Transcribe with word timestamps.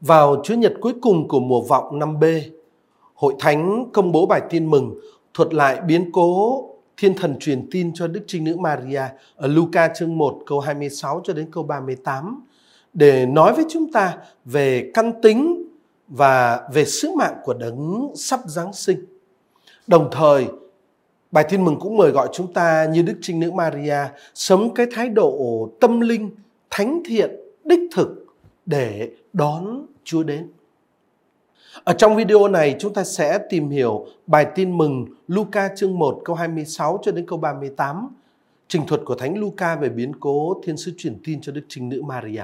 Vào 0.00 0.42
Chúa 0.44 0.54
Nhật 0.54 0.74
cuối 0.80 0.92
cùng 1.02 1.28
của 1.28 1.40
mùa 1.40 1.60
vọng 1.60 1.98
năm 1.98 2.20
B, 2.20 2.24
Hội 3.14 3.34
Thánh 3.38 3.86
công 3.92 4.12
bố 4.12 4.26
bài 4.26 4.42
tin 4.50 4.70
mừng 4.70 4.94
thuật 5.34 5.54
lại 5.54 5.80
biến 5.86 6.12
cố 6.12 6.62
thiên 6.96 7.14
thần 7.14 7.36
truyền 7.40 7.68
tin 7.70 7.94
cho 7.94 8.06
Đức 8.06 8.24
Trinh 8.26 8.44
Nữ 8.44 8.56
Maria 8.56 9.02
ở 9.36 9.48
Luca 9.48 9.88
chương 9.94 10.18
1 10.18 10.42
câu 10.46 10.60
26 10.60 11.20
cho 11.24 11.32
đến 11.32 11.48
câu 11.52 11.62
38 11.62 12.44
để 12.92 13.26
nói 13.26 13.54
với 13.54 13.64
chúng 13.68 13.92
ta 13.92 14.16
về 14.44 14.90
căn 14.94 15.12
tính 15.22 15.68
và 16.08 16.68
về 16.72 16.84
sứ 16.84 17.10
mạng 17.16 17.34
của 17.44 17.54
đấng 17.54 18.12
sắp 18.16 18.40
Giáng 18.46 18.72
sinh. 18.72 19.04
Đồng 19.86 20.08
thời, 20.12 20.46
bài 21.30 21.44
tin 21.48 21.64
mừng 21.64 21.78
cũng 21.80 21.96
mời 21.96 22.10
gọi 22.10 22.28
chúng 22.32 22.52
ta 22.52 22.86
như 22.92 23.02
Đức 23.02 23.14
Trinh 23.22 23.40
Nữ 23.40 23.50
Maria 23.52 23.98
sống 24.34 24.74
cái 24.74 24.86
thái 24.92 25.08
độ 25.08 25.68
tâm 25.80 26.00
linh, 26.00 26.30
thánh 26.70 27.02
thiện, 27.04 27.30
đích 27.64 27.80
thực 27.94 28.26
để 28.66 29.10
đón 29.34 29.86
Chúa 30.04 30.22
đến. 30.22 30.48
Ở 31.84 31.92
trong 31.92 32.16
video 32.16 32.48
này 32.48 32.76
chúng 32.78 32.94
ta 32.94 33.04
sẽ 33.04 33.38
tìm 33.50 33.70
hiểu 33.70 34.06
bài 34.26 34.46
tin 34.54 34.78
mừng 34.78 35.06
Luca 35.28 35.70
chương 35.76 35.98
1 35.98 36.20
câu 36.24 36.36
26 36.36 36.98
cho 37.02 37.12
đến 37.12 37.26
câu 37.26 37.38
38, 37.38 38.08
trình 38.68 38.86
thuật 38.86 39.00
của 39.04 39.14
Thánh 39.14 39.38
Luca 39.38 39.76
về 39.76 39.88
biến 39.88 40.12
cố 40.20 40.60
thiên 40.64 40.76
sứ 40.76 40.92
truyền 40.98 41.18
tin 41.24 41.40
cho 41.40 41.52
Đức 41.52 41.62
Trinh 41.68 41.88
Nữ 41.88 42.02
Maria. 42.02 42.42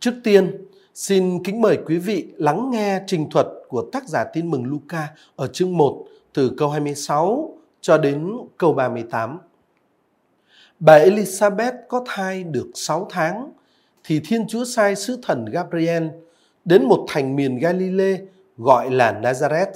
Trước 0.00 0.14
tiên, 0.24 0.66
xin 0.94 1.44
kính 1.44 1.60
mời 1.60 1.78
quý 1.86 1.98
vị 1.98 2.26
lắng 2.36 2.70
nghe 2.70 3.00
trình 3.06 3.30
thuật 3.30 3.46
của 3.68 3.88
tác 3.92 4.08
giả 4.08 4.24
tin 4.32 4.50
mừng 4.50 4.64
Luca 4.64 5.08
ở 5.36 5.46
chương 5.46 5.76
1 5.76 6.06
từ 6.32 6.54
câu 6.56 6.70
26 6.70 7.54
cho 7.80 7.98
đến 7.98 8.32
câu 8.56 8.72
38. 8.72 9.38
Bà 10.80 10.98
Elizabeth 10.98 11.72
có 11.88 12.04
thai 12.06 12.44
được 12.44 12.70
6 12.74 13.06
tháng 13.10 13.52
thì 14.04 14.20
Thiên 14.24 14.46
Chúa 14.48 14.64
sai 14.64 14.96
sứ 14.96 15.18
thần 15.22 15.44
Gabriel 15.44 16.06
đến 16.64 16.84
một 16.84 17.04
thành 17.08 17.36
miền 17.36 17.58
Galilee 17.58 18.18
gọi 18.56 18.90
là 18.90 19.20
Nazareth, 19.22 19.72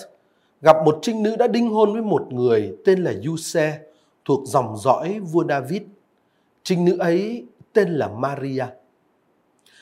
gặp 0.62 0.77
một 0.84 0.98
trinh 1.03 1.22
nữ 1.22 1.36
đã 1.36 1.47
đính 1.47 1.70
hôn 1.70 1.92
với 1.92 2.03
một 2.03 2.33
người 2.33 2.77
tên 2.84 3.05
là 3.05 3.12
Giuse 3.25 3.78
thuộc 4.25 4.41
dòng 4.47 4.77
dõi 4.77 5.20
vua 5.20 5.44
David. 5.48 5.83
Trinh 6.62 6.84
nữ 6.84 6.98
ấy 6.98 7.44
tên 7.72 7.89
là 7.89 8.08
Maria. 8.08 8.64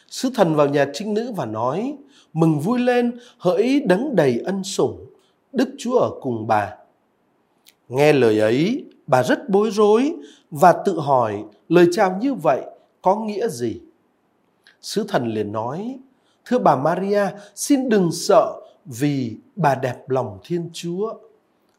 Sứ 0.08 0.30
thần 0.34 0.54
vào 0.54 0.68
nhà 0.68 0.86
trinh 0.92 1.14
nữ 1.14 1.32
và 1.36 1.46
nói, 1.46 1.96
mừng 2.32 2.60
vui 2.60 2.78
lên, 2.78 3.18
hỡi 3.38 3.80
đấng 3.86 4.16
đầy 4.16 4.40
ân 4.44 4.64
sủng, 4.64 5.06
Đức 5.52 5.68
Chúa 5.78 5.98
ở 5.98 6.10
cùng 6.20 6.46
bà. 6.46 6.76
Nghe 7.88 8.12
lời 8.12 8.38
ấy, 8.38 8.84
bà 9.06 9.22
rất 9.22 9.48
bối 9.48 9.70
rối 9.70 10.12
và 10.50 10.72
tự 10.84 11.00
hỏi 11.00 11.44
lời 11.68 11.86
chào 11.92 12.18
như 12.20 12.34
vậy 12.34 12.62
có 13.02 13.16
nghĩa 13.16 13.48
gì? 13.48 13.80
Sứ 14.82 15.04
thần 15.08 15.26
liền 15.26 15.52
nói, 15.52 15.98
Thưa 16.44 16.58
bà 16.58 16.76
Maria, 16.76 17.26
xin 17.54 17.88
đừng 17.88 18.12
sợ 18.12 18.60
vì 18.84 19.36
bà 19.56 19.74
đẹp 19.74 20.10
lòng 20.10 20.38
Thiên 20.44 20.70
Chúa. 20.72 21.14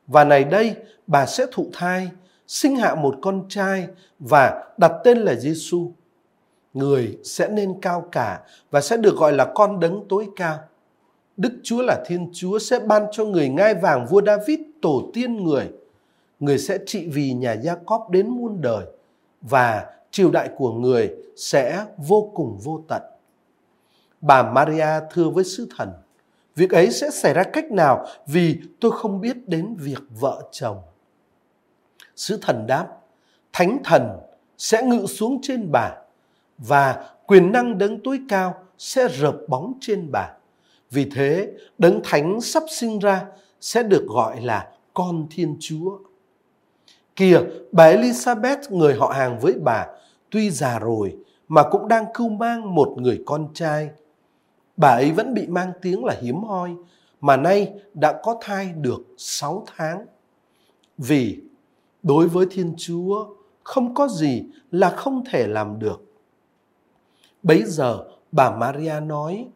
Và 0.08 0.24
này 0.24 0.44
đây, 0.44 0.76
bà 1.08 1.26
sẽ 1.26 1.46
thụ 1.52 1.68
thai, 1.74 2.10
sinh 2.48 2.76
hạ 2.76 2.96
một 2.96 3.16
con 3.22 3.46
trai 3.50 3.88
và 4.20 4.74
đặt 4.78 4.92
tên 5.04 5.18
là 5.18 5.36
Giêsu. 5.36 5.92
Người 6.74 7.18
sẽ 7.24 7.48
nên 7.48 7.82
cao 7.82 8.08
cả 8.12 8.42
và 8.72 8.82
sẽ 8.82 8.98
được 8.98 9.16
gọi 9.16 9.34
là 9.34 9.52
con 9.56 9.80
đấng 9.80 10.06
tối 10.10 10.28
cao. 10.36 10.60
Đức 11.38 11.54
Chúa 11.64 11.82
là 11.82 12.04
Thiên 12.06 12.30
Chúa 12.34 12.60
sẽ 12.60 12.80
ban 12.80 13.06
cho 13.12 13.26
người 13.26 13.50
ngai 13.50 13.74
vàng 13.76 14.06
vua 14.06 14.22
David 14.26 14.60
tổ 14.82 15.10
tiên 15.14 15.44
người. 15.44 15.70
Người 16.40 16.58
sẽ 16.58 16.78
trị 16.86 17.08
vì 17.08 17.34
nhà 17.34 17.54
Gia 17.54 17.76
Cóp 17.76 18.10
đến 18.10 18.30
muôn 18.30 18.62
đời 18.62 18.86
và 19.42 19.86
triều 20.14 20.32
đại 20.32 20.50
của 20.58 20.72
người 20.72 21.12
sẽ 21.36 21.86
vô 21.98 22.32
cùng 22.36 22.58
vô 22.64 22.82
tận 22.88 23.02
bà 24.24 24.44
Maria 24.44 24.88
thưa 25.12 25.30
với 25.30 25.44
sứ 25.44 25.68
thần, 25.78 25.90
việc 26.56 26.70
ấy 26.70 26.92
sẽ 26.92 27.10
xảy 27.10 27.34
ra 27.34 27.44
cách 27.44 27.72
nào 27.72 28.06
vì 28.28 28.60
tôi 28.80 28.92
không 28.92 29.22
biết 29.22 29.50
đến 29.50 29.76
việc 29.80 30.04
vợ 30.20 30.42
chồng. 30.52 30.82
Sứ 32.16 32.38
thần 32.42 32.68
đáp, 32.68 32.88
thánh 33.54 33.78
thần 33.84 34.20
sẽ 34.58 34.84
ngự 34.84 35.06
xuống 35.06 35.40
trên 35.42 35.72
bà 35.72 35.96
và 36.58 37.10
quyền 37.28 37.52
năng 37.52 37.78
đấng 37.78 38.00
tối 38.04 38.20
cao 38.30 38.64
sẽ 38.78 39.08
rợp 39.08 39.38
bóng 39.48 39.74
trên 39.82 40.12
bà. 40.12 40.34
Vì 40.92 41.10
thế, 41.16 41.52
đấng 41.78 42.00
thánh 42.04 42.42
sắp 42.42 42.64
sinh 42.70 43.00
ra 43.00 43.26
sẽ 43.62 43.84
được 43.84 44.06
gọi 44.08 44.42
là 44.42 44.72
con 44.94 45.28
Thiên 45.32 45.58
Chúa. 45.60 45.98
Kìa, 47.16 47.40
bà 47.72 47.94
Elizabeth 47.94 48.78
người 48.78 48.96
họ 48.96 49.08
hàng 49.08 49.40
với 49.40 49.54
bà, 49.64 49.88
tuy 50.30 50.50
già 50.50 50.80
rồi 50.80 51.18
mà 51.48 51.64
cũng 51.72 51.88
đang 51.88 52.06
cưu 52.14 52.30
mang 52.30 52.76
một 52.76 52.96
người 52.98 53.24
con 53.26 53.48
trai 53.54 53.90
bà 54.78 54.90
ấy 54.90 55.12
vẫn 55.12 55.34
bị 55.34 55.48
mang 55.48 55.72
tiếng 55.82 56.06
là 56.06 56.16
hiếm 56.22 56.44
hoi 56.44 56.76
mà 57.22 57.38
nay 57.38 57.74
đã 57.94 58.20
có 58.24 58.38
thai 58.42 58.74
được 58.82 59.02
6 59.18 59.66
tháng. 59.76 60.06
Vì 60.98 61.42
đối 62.04 62.28
với 62.28 62.46
Thiên 62.52 62.74
Chúa 62.78 63.28
không 63.64 63.94
có 63.94 64.08
gì 64.08 64.44
là 64.72 64.90
không 64.90 65.24
thể 65.26 65.48
làm 65.48 65.80
được. 65.80 66.04
Bấy 67.44 67.64
giờ 67.66 68.04
bà 68.32 68.56
Maria 68.56 69.00
nói, 69.00 69.48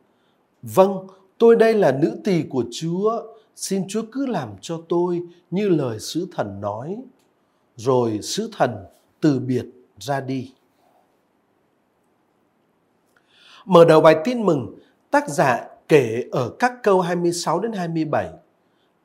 Vâng, 0.62 1.08
tôi 1.38 1.56
đây 1.56 1.74
là 1.74 1.92
nữ 1.92 2.18
tỳ 2.24 2.44
của 2.50 2.64
Chúa, 2.72 3.22
xin 3.56 3.88
Chúa 3.88 4.02
cứ 4.12 4.26
làm 4.26 4.50
cho 4.62 4.82
tôi 4.90 5.22
như 5.52 5.70
lời 5.70 6.00
sứ 6.00 6.28
thần 6.36 6.62
nói. 6.62 6.98
Rồi 7.78 8.20
sứ 8.22 8.50
thần 8.58 8.86
từ 9.22 9.40
biệt 9.40 9.66
ra 10.00 10.22
đi. 10.22 10.54
Mở 13.66 13.86
đầu 13.86 14.02
bài 14.02 14.16
tin 14.24 14.46
mừng, 14.46 14.78
Tác 15.12 15.30
giả 15.30 15.68
kể 15.88 16.24
ở 16.32 16.50
các 16.60 16.74
câu 16.84 17.02
26 17.02 17.60
đến 17.60 17.72
27. 17.72 18.30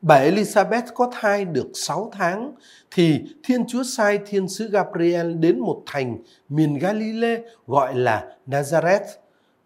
Bà 0.03 0.21
Elizabeth 0.21 0.83
có 0.95 1.11
thai 1.13 1.45
được 1.45 1.71
6 1.75 2.11
tháng 2.13 2.53
thì 2.91 3.21
Thiên 3.45 3.67
Chúa 3.67 3.83
sai 3.83 4.19
thiên 4.27 4.49
sứ 4.49 4.69
Gabriel 4.69 5.35
đến 5.35 5.61
một 5.61 5.83
thành 5.87 6.19
miền 6.49 6.79
Galilee 6.79 7.43
gọi 7.67 7.95
là 7.95 8.37
Nazareth 8.47 9.05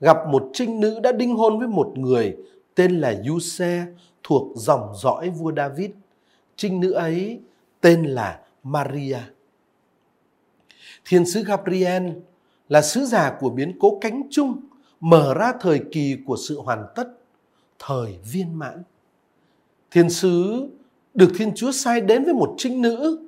gặp 0.00 0.17
một 0.28 0.50
trinh 0.53 0.81
nữ 0.81 1.00
đã 1.00 1.12
đính 1.12 1.37
hôn 1.37 1.59
với 1.59 1.69
một 1.69 1.93
người 1.99 2.37
tên 2.75 3.00
là 3.00 3.15
Giuse 3.27 3.87
thuộc 4.23 4.53
dòng 4.56 4.93
dõi 5.03 5.31
vua 5.31 5.53
David. 5.56 5.91
Trinh 6.56 6.81
nữ 6.81 6.93
ấy 6.93 7.41
tên 7.81 8.05
là 8.05 8.41
Maria. 8.66 9.19
Thiên 11.04 11.27
sứ 11.27 11.44
Gabriel 11.44 12.09
là 12.69 12.82
sứ 12.82 13.04
giả 13.04 13.37
của 13.41 13.50
biến 13.50 13.77
cố 13.81 13.99
cánh 14.00 14.22
chung 14.31 14.60
mở 15.00 15.34
ra 15.34 15.53
thời 15.60 15.81
kỳ 15.93 16.16
của 16.27 16.37
sự 16.49 16.60
hoàn 16.60 16.87
tất, 16.94 17.09
thời 17.78 18.19
viên 18.32 18.59
mãn. 18.59 18.82
Thiên 19.91 20.10
sứ 20.10 20.69
được 21.15 21.32
Thiên 21.38 21.55
Chúa 21.55 21.72
sai 21.72 22.00
đến 22.00 22.25
với 22.25 22.34
một 22.34 22.55
trinh 22.59 22.82
nữ. 22.82 23.22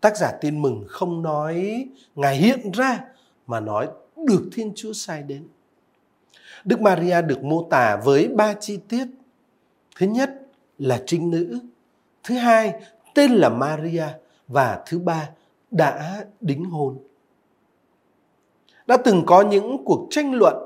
Tác 0.00 0.16
giả 0.16 0.32
tin 0.40 0.62
mừng 0.62 0.84
không 0.88 1.22
nói 1.22 1.86
Ngài 2.14 2.36
hiện 2.36 2.70
ra 2.72 3.04
mà 3.46 3.60
nói 3.60 3.88
được 4.26 4.48
Thiên 4.52 4.72
Chúa 4.74 4.92
sai 4.92 5.22
đến. 5.22 5.48
Đức 6.64 6.80
Maria 6.80 7.22
được 7.22 7.44
mô 7.44 7.68
tả 7.70 7.96
với 8.04 8.28
ba 8.28 8.54
chi 8.60 8.78
tiết. 8.88 9.06
Thứ 9.96 10.06
nhất 10.06 10.30
là 10.78 11.02
trinh 11.06 11.30
nữ. 11.30 11.58
Thứ 12.22 12.34
hai 12.34 12.72
tên 13.14 13.30
là 13.32 13.48
Maria. 13.48 14.06
Và 14.48 14.82
thứ 14.86 14.98
ba 14.98 15.30
đã 15.70 16.24
đính 16.40 16.64
hôn. 16.64 16.98
Đã 18.86 18.96
từng 18.96 19.22
có 19.26 19.42
những 19.42 19.84
cuộc 19.84 20.06
tranh 20.10 20.34
luận 20.34 20.56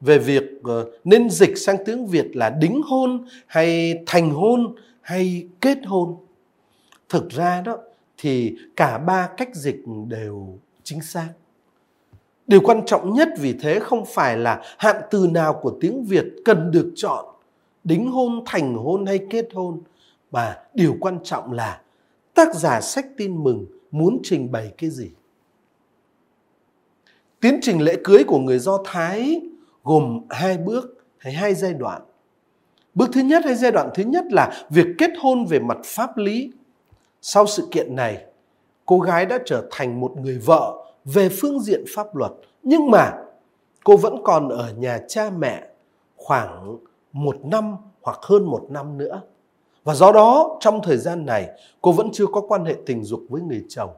về 0.00 0.18
việc 0.18 0.44
ờ, 0.64 0.90
nên 1.04 1.30
dịch 1.30 1.58
sang 1.58 1.76
tiếng 1.84 2.06
Việt 2.06 2.36
là 2.36 2.50
đính 2.50 2.82
hôn 2.82 3.24
hay 3.46 3.94
thành 4.06 4.30
hôn 4.30 4.74
hay 5.00 5.48
kết 5.60 5.78
hôn. 5.86 6.16
Thực 7.08 7.28
ra 7.28 7.60
đó 7.60 7.78
thì 8.18 8.56
cả 8.76 8.98
ba 8.98 9.28
cách 9.36 9.54
dịch 9.54 9.82
đều 10.08 10.58
chính 10.82 11.00
xác. 11.00 11.28
Điều 12.46 12.60
quan 12.60 12.86
trọng 12.86 13.14
nhất 13.14 13.28
vì 13.38 13.52
thế 13.52 13.80
không 13.80 14.04
phải 14.06 14.36
là 14.36 14.62
hạn 14.78 14.96
từ 15.10 15.28
nào 15.30 15.58
của 15.62 15.76
tiếng 15.80 16.04
Việt 16.04 16.24
cần 16.44 16.70
được 16.70 16.92
chọn 16.96 17.24
đính 17.84 18.10
hôn, 18.10 18.42
thành 18.46 18.74
hôn 18.74 19.06
hay 19.06 19.20
kết 19.30 19.48
hôn 19.54 19.80
mà 20.30 20.58
điều 20.74 20.96
quan 21.00 21.18
trọng 21.24 21.52
là 21.52 21.80
tác 22.34 22.54
giả 22.54 22.80
sách 22.80 23.06
tin 23.16 23.44
mừng 23.44 23.66
muốn 23.90 24.20
trình 24.22 24.52
bày 24.52 24.72
cái 24.78 24.90
gì. 24.90 25.10
Tiến 27.40 27.58
trình 27.62 27.82
lễ 27.82 27.96
cưới 28.04 28.24
của 28.26 28.38
người 28.38 28.58
Do 28.58 28.78
Thái 28.84 29.40
gồm 29.84 30.20
hai 30.30 30.58
bước 30.58 31.06
hay 31.18 31.32
hai 31.32 31.54
giai 31.54 31.74
đoạn. 31.74 32.02
Bước 32.94 33.08
thứ 33.12 33.20
nhất 33.20 33.44
hay 33.44 33.54
giai 33.54 33.72
đoạn 33.72 33.90
thứ 33.94 34.02
nhất 34.02 34.24
là 34.30 34.66
việc 34.70 34.86
kết 34.98 35.10
hôn 35.18 35.44
về 35.44 35.58
mặt 35.58 35.78
pháp 35.84 36.16
lý. 36.16 36.52
Sau 37.22 37.46
sự 37.46 37.68
kiện 37.70 37.96
này, 37.96 38.24
cô 38.86 39.00
gái 39.00 39.26
đã 39.26 39.38
trở 39.46 39.68
thành 39.70 40.00
một 40.00 40.16
người 40.16 40.38
vợ 40.38 40.86
về 41.04 41.28
phương 41.28 41.60
diện 41.60 41.84
pháp 41.94 42.16
luật. 42.16 42.32
Nhưng 42.62 42.90
mà 42.90 43.12
cô 43.84 43.96
vẫn 43.96 44.16
còn 44.24 44.48
ở 44.48 44.72
nhà 44.72 45.00
cha 45.08 45.30
mẹ 45.38 45.68
khoảng 46.16 46.78
một 47.12 47.36
năm 47.44 47.76
hoặc 48.02 48.18
hơn 48.22 48.44
một 48.44 48.66
năm 48.70 48.98
nữa. 48.98 49.22
Và 49.84 49.94
do 49.94 50.12
đó, 50.12 50.56
trong 50.60 50.80
thời 50.82 50.96
gian 50.96 51.26
này, 51.26 51.48
cô 51.80 51.92
vẫn 51.92 52.10
chưa 52.12 52.26
có 52.26 52.40
quan 52.40 52.64
hệ 52.64 52.74
tình 52.86 53.04
dục 53.04 53.20
với 53.28 53.42
người 53.42 53.64
chồng. 53.68 53.90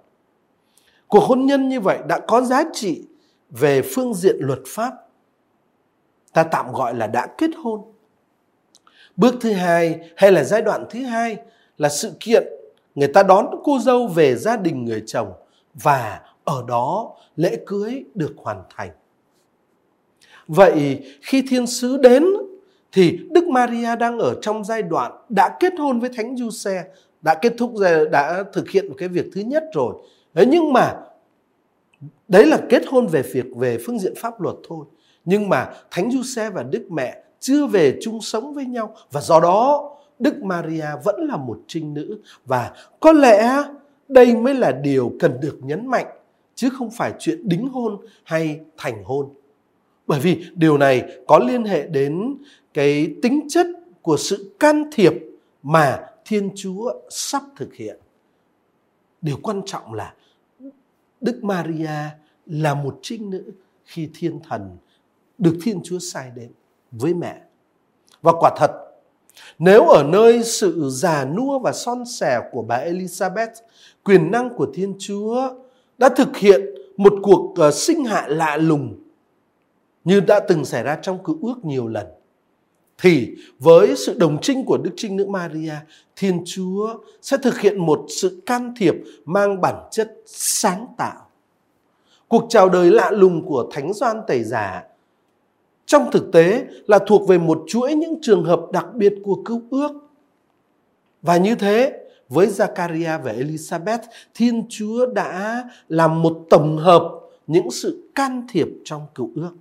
Cuộc 1.08 1.20
hôn 1.20 1.46
nhân 1.46 1.68
như 1.68 1.80
vậy 1.80 1.98
đã 2.08 2.18
có 2.18 2.40
giá 2.40 2.64
trị 2.72 3.02
về 3.50 3.82
phương 3.82 4.14
diện 4.14 4.36
luật 4.40 4.60
pháp 4.66 4.92
ta 6.36 6.42
tạm 6.42 6.72
gọi 6.72 6.94
là 6.94 7.06
đã 7.06 7.26
kết 7.38 7.50
hôn. 7.62 7.80
Bước 9.16 9.34
thứ 9.40 9.52
hai, 9.52 10.00
hay 10.16 10.32
là 10.32 10.44
giai 10.44 10.62
đoạn 10.62 10.86
thứ 10.90 11.02
hai, 11.02 11.36
là 11.78 11.88
sự 11.88 12.12
kiện 12.20 12.44
người 12.94 13.08
ta 13.08 13.22
đón 13.22 13.46
cô 13.64 13.78
dâu 13.78 14.06
về 14.06 14.36
gia 14.36 14.56
đình 14.56 14.84
người 14.84 15.02
chồng 15.06 15.32
và 15.74 16.20
ở 16.44 16.64
đó 16.68 17.16
lễ 17.36 17.58
cưới 17.66 18.04
được 18.14 18.34
hoàn 18.36 18.62
thành. 18.76 18.90
Vậy 20.48 21.04
khi 21.22 21.42
thiên 21.48 21.66
sứ 21.66 21.96
đến 21.96 22.24
thì 22.92 23.18
Đức 23.30 23.46
Maria 23.46 23.96
đang 23.96 24.18
ở 24.18 24.34
trong 24.42 24.64
giai 24.64 24.82
đoạn 24.82 25.12
đã 25.28 25.56
kết 25.60 25.72
hôn 25.78 26.00
với 26.00 26.10
Thánh 26.16 26.36
Giuse, 26.36 26.84
đã 27.22 27.34
kết 27.34 27.54
thúc 27.58 27.72
đã 28.10 28.44
thực 28.52 28.70
hiện 28.70 28.92
cái 28.98 29.08
việc 29.08 29.26
thứ 29.34 29.40
nhất 29.40 29.64
rồi. 29.74 29.94
Thế 30.34 30.46
nhưng 30.46 30.72
mà 30.72 30.94
đấy 32.28 32.46
là 32.46 32.58
kết 32.68 32.82
hôn 32.86 33.06
về 33.06 33.22
việc 33.22 33.46
về 33.56 33.78
phương 33.86 33.98
diện 33.98 34.12
pháp 34.16 34.40
luật 34.40 34.56
thôi. 34.68 34.86
Nhưng 35.24 35.48
mà 35.48 35.72
Thánh 35.90 36.10
Giuse 36.10 36.50
và 36.50 36.62
Đức 36.62 36.86
Mẹ 36.90 37.22
chưa 37.40 37.66
về 37.66 37.98
chung 38.02 38.20
sống 38.20 38.54
với 38.54 38.64
nhau 38.64 38.94
và 39.12 39.20
do 39.20 39.40
đó 39.40 39.90
Đức 40.18 40.42
Maria 40.42 40.86
vẫn 41.04 41.20
là 41.20 41.36
một 41.36 41.58
trinh 41.66 41.94
nữ 41.94 42.20
và 42.44 42.72
có 43.00 43.12
lẽ 43.12 43.62
đây 44.08 44.36
mới 44.36 44.54
là 44.54 44.72
điều 44.72 45.12
cần 45.20 45.40
được 45.40 45.58
nhấn 45.62 45.86
mạnh 45.86 46.06
chứ 46.54 46.68
không 46.70 46.90
phải 46.90 47.12
chuyện 47.18 47.48
đính 47.48 47.68
hôn 47.68 47.96
hay 48.24 48.60
thành 48.76 49.04
hôn. 49.04 49.28
Bởi 50.06 50.20
vì 50.20 50.44
điều 50.54 50.78
này 50.78 51.04
có 51.26 51.38
liên 51.38 51.64
hệ 51.64 51.86
đến 51.86 52.36
cái 52.76 53.14
tính 53.22 53.46
chất 53.48 53.66
của 54.02 54.16
sự 54.16 54.50
can 54.60 54.84
thiệp 54.92 55.12
mà 55.62 56.06
Thiên 56.24 56.50
Chúa 56.54 56.94
sắp 57.10 57.42
thực 57.56 57.74
hiện. 57.74 57.96
Điều 59.22 59.36
quan 59.42 59.62
trọng 59.66 59.94
là 59.94 60.14
Đức 61.20 61.44
Maria 61.44 61.90
là 62.46 62.74
một 62.74 62.98
trinh 63.02 63.30
nữ 63.30 63.44
khi 63.84 64.08
thiên 64.14 64.40
thần 64.48 64.76
được 65.38 65.58
Thiên 65.62 65.80
Chúa 65.84 65.98
sai 65.98 66.30
đến 66.34 66.50
với 66.90 67.14
mẹ. 67.14 67.40
Và 68.22 68.32
quả 68.40 68.54
thật, 68.56 68.70
nếu 69.58 69.88
ở 69.88 70.02
nơi 70.02 70.44
sự 70.44 70.88
già 70.92 71.24
nua 71.24 71.58
và 71.58 71.72
son 71.72 72.04
sẻ 72.06 72.40
của 72.52 72.62
bà 72.62 72.78
Elizabeth, 72.78 73.54
quyền 74.04 74.30
năng 74.30 74.54
của 74.56 74.66
Thiên 74.74 74.94
Chúa 74.98 75.54
đã 75.98 76.08
thực 76.08 76.36
hiện 76.36 76.60
một 76.96 77.14
cuộc 77.22 77.54
ờ, 77.56 77.70
sinh 77.70 78.04
hạ 78.04 78.26
lạ 78.28 78.56
lùng 78.56 78.94
như 80.04 80.20
đã 80.20 80.40
từng 80.48 80.64
xảy 80.64 80.82
ra 80.82 80.98
trong 81.02 81.24
cựu 81.24 81.38
ước 81.42 81.64
nhiều 81.64 81.88
lần 81.88 82.06
thì 82.98 83.34
với 83.58 83.96
sự 83.96 84.18
đồng 84.18 84.38
trinh 84.42 84.64
của 84.64 84.76
Đức 84.76 84.90
Trinh 84.96 85.16
Nữ 85.16 85.26
Maria, 85.26 85.74
Thiên 86.16 86.42
Chúa 86.46 86.94
sẽ 87.22 87.36
thực 87.42 87.60
hiện 87.60 87.86
một 87.86 88.06
sự 88.08 88.42
can 88.46 88.74
thiệp 88.78 88.94
mang 89.24 89.60
bản 89.60 89.88
chất 89.90 90.12
sáng 90.26 90.86
tạo. 90.96 91.26
Cuộc 92.28 92.46
chào 92.48 92.68
đời 92.68 92.90
lạ 92.90 93.10
lùng 93.10 93.46
của 93.46 93.70
Thánh 93.72 93.92
Doan 93.92 94.20
Tẩy 94.26 94.44
Giả 94.44 94.84
trong 95.86 96.10
thực 96.12 96.32
tế 96.32 96.66
là 96.86 96.98
thuộc 97.06 97.28
về 97.28 97.38
một 97.38 97.64
chuỗi 97.66 97.94
những 97.94 98.18
trường 98.22 98.44
hợp 98.44 98.60
đặc 98.72 98.86
biệt 98.94 99.14
của 99.24 99.42
cứu 99.44 99.62
ước. 99.70 99.90
Và 101.22 101.36
như 101.36 101.54
thế, 101.54 101.92
với 102.28 102.46
Zakaria 102.46 103.22
và 103.22 103.32
Elizabeth, 103.32 103.98
Thiên 104.34 104.66
Chúa 104.68 105.06
đã 105.06 105.64
làm 105.88 106.22
một 106.22 106.46
tổng 106.50 106.78
hợp 106.78 107.12
những 107.46 107.70
sự 107.70 108.10
can 108.14 108.46
thiệp 108.48 108.68
trong 108.84 109.06
cựu 109.14 109.30
ước. 109.34 109.52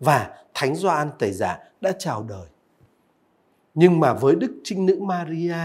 Và 0.00 0.30
Thánh 0.54 0.74
Gioan 0.74 1.10
Tẩy 1.18 1.32
Giả 1.32 1.58
đã 1.80 1.92
chào 1.98 2.26
đời. 2.28 2.46
Nhưng 3.74 4.00
mà 4.00 4.12
với 4.12 4.34
Đức 4.34 4.52
Trinh 4.64 4.86
Nữ 4.86 4.98
Maria 5.00 5.56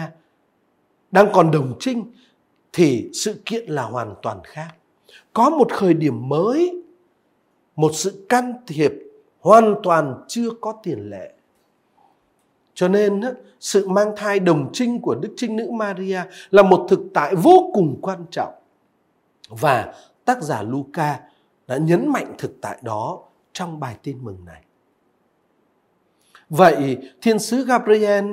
đang 1.12 1.28
còn 1.34 1.52
đồng 1.52 1.74
trinh 1.80 2.12
thì 2.74 3.10
sự 3.14 3.42
kiện 3.46 3.70
là 3.70 3.84
hoàn 3.84 4.16
toàn 4.22 4.40
khác. 4.44 4.68
Có 5.34 5.50
một 5.50 5.72
khởi 5.72 5.94
điểm 5.94 6.30
mới, 6.30 6.84
một 7.76 7.92
sự 7.94 8.26
can 8.30 8.54
thiệp 8.68 8.94
hoàn 9.40 9.76
toàn 9.84 10.24
chưa 10.28 10.50
có 10.62 10.74
tiền 10.84 11.10
lệ. 11.10 11.34
Cho 12.74 12.88
nên 12.88 13.22
sự 13.60 13.88
mang 13.88 14.14
thai 14.18 14.40
đồng 14.40 14.70
trinh 14.74 15.02
của 15.02 15.16
Đức 15.16 15.34
Trinh 15.38 15.56
Nữ 15.56 15.72
Maria 15.72 16.22
là 16.50 16.64
một 16.64 16.88
thực 16.90 17.00
tại 17.14 17.36
vô 17.36 17.72
cùng 17.74 18.00
quan 18.02 18.26
trọng. 18.32 18.54
Và 19.50 19.94
tác 20.26 20.42
giả 20.42 20.62
Luca 20.62 21.20
đã 21.68 21.78
nhấn 21.78 22.08
mạnh 22.08 22.36
thực 22.38 22.62
tại 22.62 22.78
đó 22.82 23.20
trong 23.54 23.80
bài 23.80 23.96
tin 24.04 24.18
mừng 24.24 24.46
này. 24.46 24.64
Vậy 26.50 26.98
thiên 27.22 27.40
sứ 27.40 27.66
Gabriel 27.66 28.26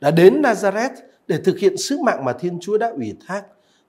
đã 0.00 0.10
đến 0.10 0.42
Nazareth 0.42 0.94
để 1.28 1.38
thực 1.44 1.58
hiện 1.58 1.76
sứ 1.76 1.98
mạng 2.02 2.24
mà 2.24 2.32
Thiên 2.32 2.58
Chúa 2.60 2.78
đã 2.78 2.88
ủy 2.88 3.16
thác. 3.26 3.42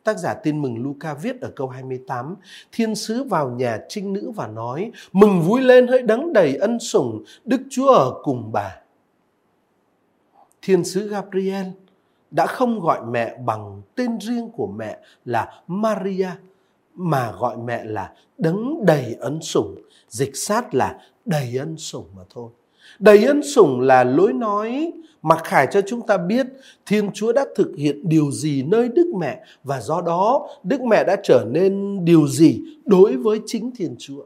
Tác 0.03 0.17
giả 0.17 0.33
tin 0.33 0.61
mừng 0.61 0.83
Luca 0.83 1.13
viết 1.13 1.41
ở 1.41 1.51
câu 1.55 1.69
28, 1.69 2.35
Thiên 2.71 2.95
sứ 2.95 3.23
vào 3.23 3.49
nhà 3.49 3.79
trinh 3.89 4.13
nữ 4.13 4.31
và 4.35 4.47
nói, 4.47 4.91
mừng 5.11 5.41
vui 5.41 5.61
lên 5.61 5.87
hỡi 5.87 6.01
đấng 6.01 6.33
đầy 6.33 6.55
ân 6.55 6.79
sủng, 6.79 7.23
Đức 7.45 7.61
Chúa 7.69 7.87
ở 7.87 8.13
cùng 8.23 8.51
bà. 8.51 8.75
Thiên 10.61 10.83
sứ 10.83 11.07
Gabriel 11.07 11.65
đã 12.31 12.45
không 12.45 12.79
gọi 12.79 13.01
mẹ 13.05 13.37
bằng 13.45 13.81
tên 13.95 14.19
riêng 14.19 14.49
của 14.49 14.67
mẹ 14.67 14.97
là 15.25 15.61
Maria, 15.67 16.29
mà 16.93 17.31
gọi 17.31 17.57
mẹ 17.57 17.83
là 17.83 18.13
đấng 18.37 18.85
đầy 18.85 19.15
ân 19.19 19.41
sủng, 19.41 19.75
dịch 20.09 20.35
sát 20.35 20.73
là 20.73 20.99
đầy 21.25 21.57
ân 21.57 21.77
sủng 21.77 22.05
mà 22.15 22.23
thôi. 22.29 22.49
Đầy 22.99 23.25
ân 23.25 23.43
sủng 23.43 23.81
là 23.81 24.03
lối 24.03 24.33
nói 24.33 24.93
mặc 25.21 25.41
khải 25.43 25.67
cho 25.71 25.81
chúng 25.81 26.01
ta 26.01 26.17
biết 26.17 26.47
Thiên 26.85 27.09
Chúa 27.13 27.33
đã 27.33 27.45
thực 27.55 27.71
hiện 27.77 28.09
điều 28.09 28.31
gì 28.31 28.63
nơi 28.63 28.89
Đức 28.89 29.11
Mẹ 29.19 29.43
và 29.63 29.81
do 29.81 30.01
đó 30.01 30.47
Đức 30.63 30.81
Mẹ 30.81 31.03
đã 31.03 31.15
trở 31.23 31.45
nên 31.51 31.99
điều 32.05 32.27
gì 32.27 32.61
đối 32.85 33.17
với 33.17 33.39
chính 33.45 33.71
Thiên 33.75 33.95
Chúa. 33.99 34.25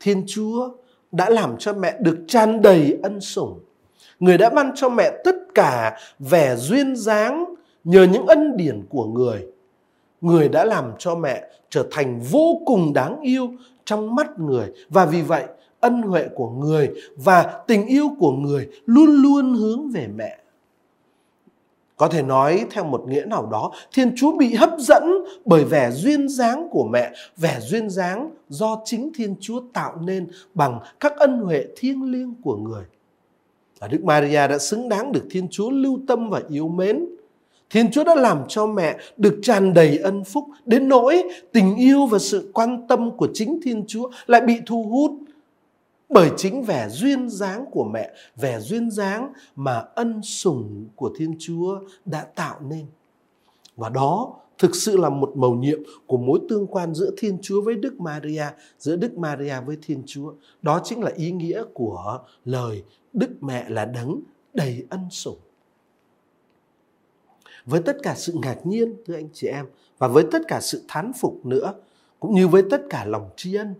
Thiên 0.00 0.24
Chúa 0.26 0.70
đã 1.12 1.30
làm 1.30 1.56
cho 1.58 1.72
mẹ 1.72 1.96
được 2.00 2.18
tràn 2.28 2.62
đầy 2.62 2.98
ân 3.02 3.20
sủng. 3.20 3.60
Người 4.20 4.38
đã 4.38 4.50
ban 4.50 4.70
cho 4.74 4.88
mẹ 4.88 5.12
tất 5.24 5.36
cả 5.54 5.98
vẻ 6.18 6.56
duyên 6.56 6.96
dáng 6.96 7.54
nhờ 7.84 8.02
những 8.12 8.26
ân 8.26 8.56
điển 8.56 8.82
của 8.88 9.04
người. 9.04 9.46
Người 10.20 10.48
đã 10.48 10.64
làm 10.64 10.92
cho 10.98 11.14
mẹ 11.14 11.48
trở 11.70 11.86
thành 11.90 12.20
vô 12.30 12.60
cùng 12.66 12.92
đáng 12.92 13.20
yêu 13.20 13.48
trong 13.84 14.14
mắt 14.14 14.38
người 14.38 14.66
và 14.88 15.06
vì 15.06 15.22
vậy 15.22 15.44
ân 15.86 16.02
huệ 16.02 16.28
của 16.34 16.50
người 16.50 16.90
và 17.16 17.62
tình 17.66 17.86
yêu 17.86 18.08
của 18.18 18.32
người 18.32 18.68
luôn 18.86 19.10
luôn 19.10 19.54
hướng 19.54 19.90
về 19.90 20.06
mẹ. 20.16 20.38
Có 21.96 22.08
thể 22.08 22.22
nói 22.22 22.66
theo 22.70 22.84
một 22.84 23.08
nghĩa 23.08 23.24
nào 23.24 23.48
đó, 23.52 23.72
Thiên 23.92 24.12
Chúa 24.16 24.36
bị 24.36 24.54
hấp 24.54 24.70
dẫn 24.78 25.02
bởi 25.44 25.64
vẻ 25.64 25.90
duyên 25.90 26.28
dáng 26.28 26.68
của 26.70 26.88
mẹ, 26.92 27.12
vẻ 27.36 27.60
duyên 27.60 27.90
dáng 27.90 28.30
do 28.48 28.82
chính 28.84 29.12
Thiên 29.14 29.34
Chúa 29.40 29.60
tạo 29.72 29.96
nên 30.04 30.26
bằng 30.54 30.78
các 31.00 31.16
ân 31.16 31.40
huệ 31.40 31.64
thiêng 31.76 32.12
liêng 32.12 32.34
của 32.42 32.56
người. 32.56 32.84
Và 33.80 33.88
Đức 33.88 34.04
Maria 34.04 34.48
đã 34.48 34.58
xứng 34.58 34.88
đáng 34.88 35.12
được 35.12 35.26
Thiên 35.30 35.48
Chúa 35.50 35.70
lưu 35.70 35.98
tâm 36.08 36.30
và 36.30 36.42
yêu 36.48 36.68
mến. 36.68 37.06
Thiên 37.70 37.90
Chúa 37.90 38.04
đã 38.04 38.14
làm 38.14 38.38
cho 38.48 38.66
mẹ 38.66 38.96
được 39.16 39.38
tràn 39.42 39.74
đầy 39.74 39.98
ân 39.98 40.24
phúc 40.24 40.44
đến 40.66 40.88
nỗi 40.88 41.22
tình 41.52 41.76
yêu 41.76 42.06
và 42.06 42.18
sự 42.18 42.50
quan 42.54 42.86
tâm 42.88 43.10
của 43.16 43.28
chính 43.34 43.60
Thiên 43.62 43.84
Chúa 43.86 44.10
lại 44.26 44.40
bị 44.40 44.54
thu 44.66 44.82
hút 44.82 45.10
bởi 46.08 46.30
chính 46.36 46.62
vẻ 46.62 46.88
duyên 46.88 47.28
dáng 47.28 47.64
của 47.70 47.84
mẹ, 47.84 48.12
vẻ 48.36 48.60
duyên 48.60 48.90
dáng 48.90 49.32
mà 49.56 49.84
ân 49.94 50.22
sủng 50.22 50.86
của 50.96 51.10
Thiên 51.18 51.36
Chúa 51.38 51.80
đã 52.04 52.24
tạo 52.34 52.60
nên. 52.60 52.86
Và 53.76 53.88
đó 53.88 54.36
thực 54.58 54.76
sự 54.76 54.96
là 54.96 55.08
một 55.08 55.32
mầu 55.36 55.54
nhiệm 55.54 55.78
của 56.06 56.16
mối 56.16 56.40
tương 56.48 56.66
quan 56.66 56.94
giữa 56.94 57.10
Thiên 57.16 57.38
Chúa 57.42 57.62
với 57.62 57.74
Đức 57.74 58.00
Maria, 58.00 58.44
giữa 58.78 58.96
Đức 58.96 59.18
Maria 59.18 59.54
với 59.66 59.78
Thiên 59.82 60.02
Chúa. 60.06 60.32
Đó 60.62 60.80
chính 60.84 61.02
là 61.02 61.12
ý 61.16 61.30
nghĩa 61.30 61.64
của 61.74 62.20
lời 62.44 62.82
Đức 63.12 63.30
Mẹ 63.40 63.68
là 63.68 63.84
đấng 63.84 64.20
đầy 64.54 64.86
ân 64.90 65.00
sủng. 65.10 65.38
Với 67.64 67.82
tất 67.82 67.96
cả 68.02 68.14
sự 68.14 68.32
ngạc 68.42 68.66
nhiên, 68.66 68.96
thưa 69.06 69.14
anh 69.14 69.28
chị 69.32 69.46
em, 69.46 69.66
và 69.98 70.08
với 70.08 70.24
tất 70.32 70.42
cả 70.48 70.60
sự 70.60 70.82
thán 70.88 71.12
phục 71.12 71.46
nữa, 71.46 71.74
cũng 72.20 72.34
như 72.34 72.48
với 72.48 72.62
tất 72.70 72.82
cả 72.90 73.04
lòng 73.04 73.30
tri 73.36 73.54
ân, 73.54 73.74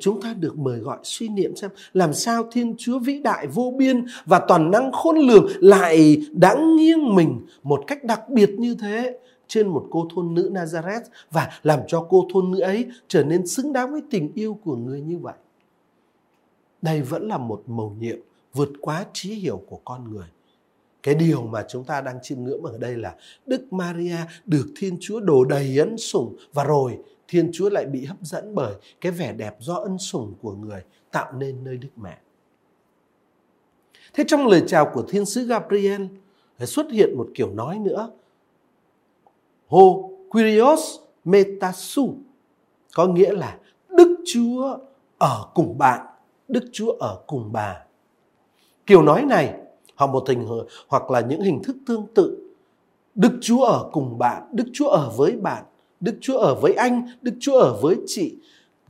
chúng 0.00 0.22
ta 0.22 0.34
được 0.34 0.58
mời 0.58 0.78
gọi 0.78 0.98
suy 1.02 1.28
niệm 1.28 1.56
xem 1.56 1.70
làm 1.92 2.14
sao 2.14 2.48
Thiên 2.52 2.74
Chúa 2.78 2.98
vĩ 2.98 3.20
đại, 3.20 3.46
vô 3.46 3.74
biên 3.78 4.06
và 4.24 4.40
toàn 4.48 4.70
năng 4.70 4.92
khôn 4.92 5.18
lường 5.18 5.46
lại 5.60 6.22
đã 6.32 6.56
nghiêng 6.76 7.14
mình 7.14 7.40
một 7.62 7.84
cách 7.86 8.04
đặc 8.04 8.28
biệt 8.28 8.50
như 8.50 8.74
thế 8.74 9.18
trên 9.48 9.68
một 9.68 9.86
cô 9.90 10.08
thôn 10.14 10.34
nữ 10.34 10.50
Nazareth 10.54 11.00
và 11.30 11.50
làm 11.62 11.80
cho 11.88 12.06
cô 12.10 12.28
thôn 12.32 12.50
nữ 12.50 12.60
ấy 12.60 12.86
trở 13.08 13.24
nên 13.24 13.46
xứng 13.46 13.72
đáng 13.72 13.92
với 13.92 14.02
tình 14.10 14.32
yêu 14.34 14.58
của 14.64 14.76
người 14.76 15.00
như 15.00 15.18
vậy. 15.18 15.34
Đây 16.82 17.02
vẫn 17.02 17.28
là 17.28 17.38
một 17.38 17.62
mầu 17.66 17.96
nhiệm 18.00 18.18
vượt 18.54 18.68
quá 18.80 19.06
trí 19.12 19.34
hiểu 19.34 19.62
của 19.68 19.80
con 19.84 20.10
người. 20.10 20.26
Cái 21.06 21.14
điều 21.14 21.42
mà 21.42 21.64
chúng 21.68 21.84
ta 21.84 22.00
đang 22.00 22.18
chiêm 22.22 22.44
ngưỡng 22.44 22.62
ở 22.62 22.78
đây 22.78 22.96
là 22.96 23.14
Đức 23.46 23.72
Maria 23.72 24.16
được 24.46 24.66
Thiên 24.76 24.96
Chúa 25.00 25.20
đổ 25.20 25.44
đầy 25.44 25.78
ân 25.78 25.98
sủng 25.98 26.36
và 26.52 26.64
rồi 26.64 26.98
Thiên 27.28 27.50
Chúa 27.52 27.70
lại 27.70 27.86
bị 27.86 28.04
hấp 28.04 28.16
dẫn 28.22 28.54
bởi 28.54 28.74
cái 29.00 29.12
vẻ 29.12 29.32
đẹp 29.32 29.56
do 29.58 29.74
ân 29.74 29.98
sủng 29.98 30.34
của 30.42 30.52
người 30.52 30.82
tạo 31.10 31.32
nên 31.32 31.64
nơi 31.64 31.76
Đức 31.76 31.88
Mẹ. 31.96 32.18
Thế 34.14 34.24
trong 34.26 34.46
lời 34.46 34.62
chào 34.66 34.90
của 34.94 35.02
Thiên 35.08 35.24
sứ 35.24 35.46
Gabriel 35.46 36.02
xuất 36.60 36.86
hiện 36.90 37.16
một 37.16 37.28
kiểu 37.34 37.54
nói 37.54 37.78
nữa. 37.78 38.10
Ho 39.68 39.78
Quirios 40.28 40.98
Metasu, 41.24 42.14
có 42.94 43.06
nghĩa 43.06 43.32
là 43.32 43.58
Đức 43.88 44.16
Chúa 44.26 44.78
ở 45.18 45.50
cùng 45.54 45.78
bạn, 45.78 46.06
Đức 46.48 46.64
Chúa 46.72 46.92
ở 46.92 47.22
cùng 47.26 47.52
bà. 47.52 47.84
Kiểu 48.86 49.02
nói 49.02 49.22
này 49.22 49.65
hoặc 49.96 50.06
một 50.06 50.22
tình 50.26 50.46
hoặc 50.88 51.10
là 51.10 51.20
những 51.20 51.40
hình 51.40 51.62
thức 51.62 51.76
tương 51.86 52.06
tự. 52.14 52.38
Đức 53.14 53.32
Chúa 53.40 53.64
ở 53.64 53.88
cùng 53.92 54.18
bạn, 54.18 54.42
Đức 54.52 54.64
Chúa 54.72 54.88
ở 54.88 55.10
với 55.16 55.32
bạn, 55.32 55.64
Đức 56.00 56.14
Chúa 56.20 56.38
ở 56.38 56.54
với 56.54 56.74
anh, 56.74 57.08
Đức 57.22 57.34
Chúa 57.40 57.58
ở 57.58 57.78
với 57.82 57.96
chị. 58.06 58.34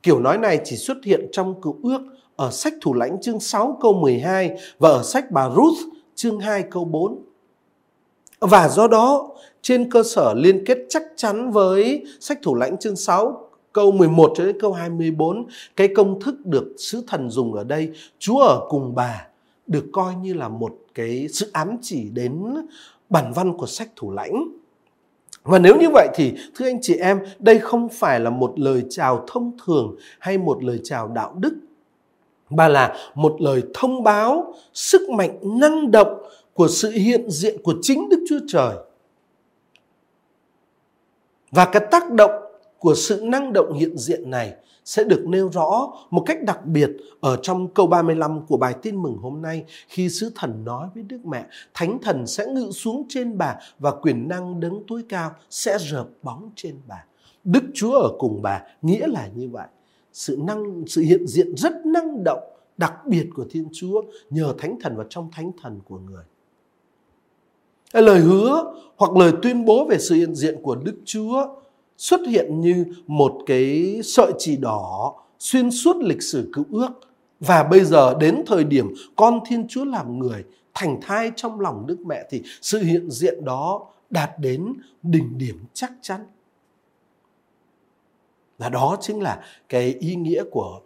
Kiểu 0.02 0.20
nói 0.20 0.38
này 0.38 0.60
chỉ 0.64 0.76
xuất 0.76 0.96
hiện 1.04 1.28
trong 1.32 1.60
cựu 1.60 1.76
ước 1.82 2.00
ở 2.36 2.50
sách 2.50 2.74
Thủ 2.80 2.94
lãnh 2.94 3.20
chương 3.20 3.40
6 3.40 3.78
câu 3.80 3.92
12 3.92 4.50
và 4.78 4.88
ở 4.88 5.02
sách 5.02 5.30
bà 5.30 5.50
Ruth 5.50 5.78
chương 6.14 6.40
2 6.40 6.64
câu 6.70 6.84
4. 6.84 7.18
Và 8.40 8.68
do 8.68 8.86
đó, 8.88 9.28
trên 9.62 9.90
cơ 9.90 10.02
sở 10.02 10.34
liên 10.34 10.64
kết 10.64 10.78
chắc 10.88 11.02
chắn 11.16 11.50
với 11.50 12.04
sách 12.20 12.38
Thủ 12.42 12.54
lãnh 12.54 12.78
chương 12.78 12.96
6 12.96 13.48
câu 13.72 13.92
11 13.92 14.32
cho 14.36 14.44
đến 14.44 14.60
câu 14.60 14.72
24, 14.72 15.46
cái 15.76 15.88
công 15.96 16.20
thức 16.20 16.46
được 16.46 16.74
sứ 16.78 17.02
thần 17.06 17.30
dùng 17.30 17.54
ở 17.54 17.64
đây, 17.64 17.90
Chúa 18.18 18.38
ở 18.38 18.66
cùng 18.68 18.94
bà, 18.94 19.26
được 19.66 19.84
coi 19.92 20.14
như 20.14 20.34
là 20.34 20.48
một 20.48 20.76
cái 20.94 21.28
sự 21.32 21.50
ám 21.52 21.76
chỉ 21.82 22.08
đến 22.12 22.54
bản 23.08 23.32
văn 23.32 23.56
của 23.58 23.66
sách 23.66 23.88
Thủ 23.96 24.10
lãnh. 24.10 24.48
Và 25.42 25.58
nếu 25.58 25.76
như 25.80 25.90
vậy 25.92 26.08
thì 26.14 26.34
thưa 26.54 26.66
anh 26.66 26.78
chị 26.82 26.94
em, 26.94 27.20
đây 27.38 27.58
không 27.58 27.88
phải 27.88 28.20
là 28.20 28.30
một 28.30 28.52
lời 28.56 28.84
chào 28.90 29.24
thông 29.26 29.52
thường 29.66 29.96
hay 30.18 30.38
một 30.38 30.64
lời 30.64 30.80
chào 30.84 31.08
đạo 31.08 31.34
đức 31.38 31.54
mà 32.50 32.68
là 32.68 32.96
một 33.14 33.36
lời 33.38 33.62
thông 33.74 34.02
báo 34.02 34.54
sức 34.72 35.10
mạnh 35.10 35.38
năng 35.60 35.90
động 35.90 36.22
của 36.54 36.68
sự 36.68 36.90
hiện 36.90 37.30
diện 37.30 37.62
của 37.62 37.74
chính 37.82 38.08
Đức 38.08 38.24
Chúa 38.28 38.40
Trời. 38.48 38.76
Và 41.50 41.64
cái 41.64 41.86
tác 41.90 42.10
động 42.10 42.30
của 42.78 42.94
sự 42.94 43.20
năng 43.22 43.52
động 43.52 43.72
hiện 43.72 43.98
diện 43.98 44.30
này 44.30 44.54
sẽ 44.86 45.04
được 45.04 45.24
nêu 45.26 45.48
rõ 45.52 45.92
một 46.10 46.22
cách 46.26 46.42
đặc 46.42 46.66
biệt 46.66 46.90
ở 47.20 47.36
trong 47.42 47.68
câu 47.68 47.86
35 47.86 48.46
của 48.46 48.56
bài 48.56 48.74
tin 48.82 49.02
mừng 49.02 49.16
hôm 49.16 49.42
nay 49.42 49.64
khi 49.88 50.08
sứ 50.08 50.32
thần 50.34 50.64
nói 50.64 50.88
với 50.94 51.02
Đức 51.02 51.26
Mẹ, 51.26 51.46
Thánh 51.74 51.98
thần 52.02 52.26
sẽ 52.26 52.46
ngự 52.46 52.70
xuống 52.70 53.06
trên 53.08 53.38
bà 53.38 53.56
và 53.78 53.90
quyền 53.90 54.28
năng 54.28 54.60
đấng 54.60 54.82
tối 54.88 55.02
cao 55.08 55.30
sẽ 55.50 55.78
rợp 55.78 56.08
bóng 56.22 56.50
trên 56.56 56.76
bà. 56.88 57.04
Đức 57.44 57.62
Chúa 57.74 57.92
ở 57.92 58.12
cùng 58.18 58.42
bà 58.42 58.62
nghĩa 58.82 59.06
là 59.06 59.28
như 59.34 59.48
vậy. 59.48 59.66
Sự 60.12 60.38
năng 60.40 60.84
sự 60.86 61.02
hiện 61.02 61.26
diện 61.26 61.56
rất 61.56 61.86
năng 61.86 62.24
động 62.24 62.40
đặc 62.76 62.94
biệt 63.06 63.28
của 63.34 63.44
Thiên 63.50 63.68
Chúa 63.72 64.02
nhờ 64.30 64.54
Thánh 64.58 64.78
thần 64.80 64.96
và 64.96 65.04
trong 65.10 65.30
Thánh 65.32 65.50
thần 65.62 65.80
của 65.88 65.98
người. 65.98 66.24
Lời 67.92 68.20
hứa 68.20 68.74
hoặc 68.96 69.16
lời 69.16 69.32
tuyên 69.42 69.64
bố 69.64 69.86
về 69.88 69.98
sự 69.98 70.14
hiện 70.14 70.34
diện 70.34 70.62
của 70.62 70.74
Đức 70.74 70.96
Chúa 71.04 71.46
xuất 71.96 72.20
hiện 72.28 72.60
như 72.60 72.84
một 73.06 73.38
cái 73.46 74.00
sợi 74.04 74.32
chỉ 74.38 74.56
đỏ 74.56 75.14
xuyên 75.38 75.70
suốt 75.70 75.96
lịch 75.96 76.22
sử 76.22 76.50
cứu 76.52 76.64
ước 76.70 76.90
và 77.40 77.62
bây 77.62 77.84
giờ 77.84 78.14
đến 78.20 78.42
thời 78.46 78.64
điểm 78.64 78.94
con 79.16 79.40
Thiên 79.46 79.68
Chúa 79.68 79.84
làm 79.84 80.18
người, 80.18 80.44
thành 80.74 81.00
thai 81.02 81.30
trong 81.36 81.60
lòng 81.60 81.86
Đức 81.86 81.98
Mẹ 82.06 82.26
thì 82.30 82.42
sự 82.62 82.78
hiện 82.78 83.10
diện 83.10 83.44
đó 83.44 83.86
đạt 84.10 84.30
đến 84.38 84.72
đỉnh 85.02 85.38
điểm 85.38 85.64
chắc 85.72 85.92
chắn. 86.02 86.26
Và 88.58 88.68
đó 88.68 88.96
chính 89.00 89.22
là 89.22 89.44
cái 89.68 89.94
ý 90.00 90.14
nghĩa 90.14 90.44
của 90.50 90.80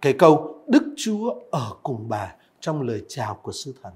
cái 0.00 0.12
câu 0.12 0.62
Đức 0.66 0.82
Chúa 0.96 1.34
ở 1.50 1.72
cùng 1.82 2.08
bà 2.08 2.34
trong 2.60 2.82
lời 2.82 3.04
chào 3.08 3.34
của 3.34 3.52
sư 3.52 3.74
thần. 3.82 3.92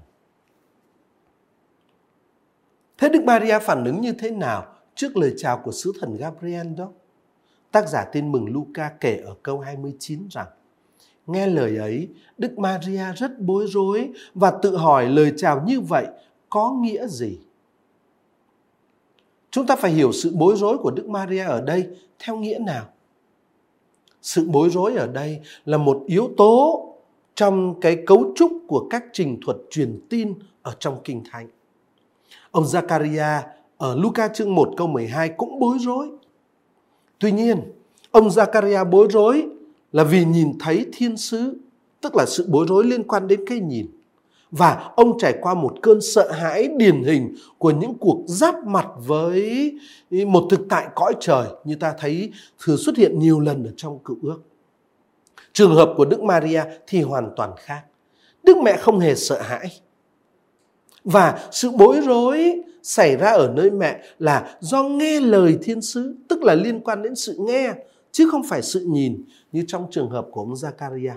Thế 2.97 3.09
Đức 3.09 3.23
Maria 3.23 3.59
phản 3.59 3.85
ứng 3.85 4.01
như 4.01 4.13
thế 4.13 4.31
nào 4.31 4.72
trước 4.95 5.17
lời 5.17 5.33
chào 5.37 5.61
của 5.63 5.71
sứ 5.71 5.91
thần 6.01 6.17
Gabriel 6.17 6.67
đó. 6.67 6.89
Tác 7.71 7.89
giả 7.89 8.05
tin 8.11 8.31
mừng 8.31 8.45
Luca 8.45 8.91
kể 8.99 9.21
ở 9.25 9.35
câu 9.43 9.59
29 9.59 10.27
rằng 10.31 10.47
Nghe 11.27 11.47
lời 11.47 11.77
ấy, 11.77 12.09
Đức 12.37 12.59
Maria 12.59 13.13
rất 13.15 13.39
bối 13.39 13.65
rối 13.67 14.09
và 14.33 14.51
tự 14.61 14.77
hỏi 14.77 15.09
lời 15.09 15.33
chào 15.37 15.63
như 15.67 15.81
vậy 15.81 16.05
có 16.49 16.71
nghĩa 16.81 17.07
gì? 17.07 17.39
Chúng 19.51 19.67
ta 19.67 19.75
phải 19.75 19.91
hiểu 19.91 20.11
sự 20.11 20.31
bối 20.35 20.55
rối 20.57 20.77
của 20.77 20.91
Đức 20.91 21.09
Maria 21.09 21.43
ở 21.43 21.61
đây 21.61 21.87
theo 22.19 22.37
nghĩa 22.37 22.59
nào? 22.59 22.85
Sự 24.21 24.47
bối 24.49 24.69
rối 24.69 24.95
ở 24.95 25.07
đây 25.07 25.39
là 25.65 25.77
một 25.77 26.03
yếu 26.05 26.29
tố 26.37 26.89
trong 27.35 27.79
cái 27.81 28.03
cấu 28.05 28.33
trúc 28.35 28.51
của 28.67 28.87
các 28.89 29.03
trình 29.13 29.39
thuật 29.45 29.57
truyền 29.69 29.99
tin 30.09 30.33
ở 30.61 30.75
trong 30.79 31.01
Kinh 31.03 31.23
Thánh. 31.31 31.47
Ông 32.51 32.63
Zakaria 32.63 33.41
ở 33.83 33.95
Luca 33.95 34.27
chương 34.27 34.55
1 34.55 34.73
câu 34.77 34.87
12 34.87 35.29
cũng 35.29 35.59
bối 35.59 35.77
rối. 35.79 36.09
Tuy 37.19 37.31
nhiên, 37.31 37.57
ông 38.11 38.27
Zakaria 38.27 38.89
bối 38.89 39.07
rối 39.11 39.47
là 39.91 40.03
vì 40.03 40.25
nhìn 40.25 40.51
thấy 40.59 40.85
thiên 40.93 41.17
sứ, 41.17 41.57
tức 42.01 42.15
là 42.15 42.25
sự 42.27 42.45
bối 42.49 42.65
rối 42.69 42.83
liên 42.83 43.03
quan 43.03 43.27
đến 43.27 43.45
cái 43.47 43.59
nhìn. 43.59 43.87
Và 44.51 44.91
ông 44.95 45.17
trải 45.19 45.33
qua 45.41 45.53
một 45.53 45.75
cơn 45.81 46.01
sợ 46.01 46.31
hãi 46.31 46.69
điển 46.77 47.03
hình 47.03 47.35
của 47.57 47.71
những 47.71 47.93
cuộc 47.93 48.23
giáp 48.27 48.55
mặt 48.65 48.87
với 48.97 49.71
một 50.27 50.47
thực 50.49 50.61
tại 50.69 50.87
cõi 50.95 51.13
trời 51.19 51.47
như 51.63 51.75
ta 51.75 51.93
thấy 51.99 52.31
thường 52.65 52.77
xuất 52.77 52.97
hiện 52.97 53.19
nhiều 53.19 53.39
lần 53.39 53.63
ở 53.63 53.71
trong 53.77 53.99
cựu 53.99 54.17
ước. 54.21 54.41
Trường 55.53 55.75
hợp 55.75 55.93
của 55.97 56.05
Đức 56.05 56.21
Maria 56.21 56.63
thì 56.87 57.01
hoàn 57.01 57.29
toàn 57.35 57.51
khác. 57.57 57.81
Đức 58.43 58.57
mẹ 58.63 58.77
không 58.77 58.99
hề 58.99 59.15
sợ 59.15 59.41
hãi. 59.41 59.67
Và 61.03 61.47
sự 61.51 61.71
bối 61.71 62.01
rối 62.05 62.63
xảy 62.83 63.15
ra 63.15 63.29
ở 63.29 63.53
nơi 63.55 63.71
mẹ 63.71 64.03
là 64.19 64.57
do 64.59 64.83
nghe 64.83 65.19
lời 65.19 65.57
thiên 65.61 65.81
sứ, 65.81 66.15
tức 66.27 66.43
là 66.43 66.55
liên 66.55 66.79
quan 66.79 67.01
đến 67.01 67.15
sự 67.15 67.37
nghe, 67.39 67.73
chứ 68.11 68.27
không 68.31 68.43
phải 68.43 68.61
sự 68.61 68.85
nhìn 68.89 69.23
như 69.51 69.63
trong 69.67 69.87
trường 69.91 70.09
hợp 70.09 70.27
của 70.31 70.41
ông 70.41 70.53
Zakaria. 70.53 71.13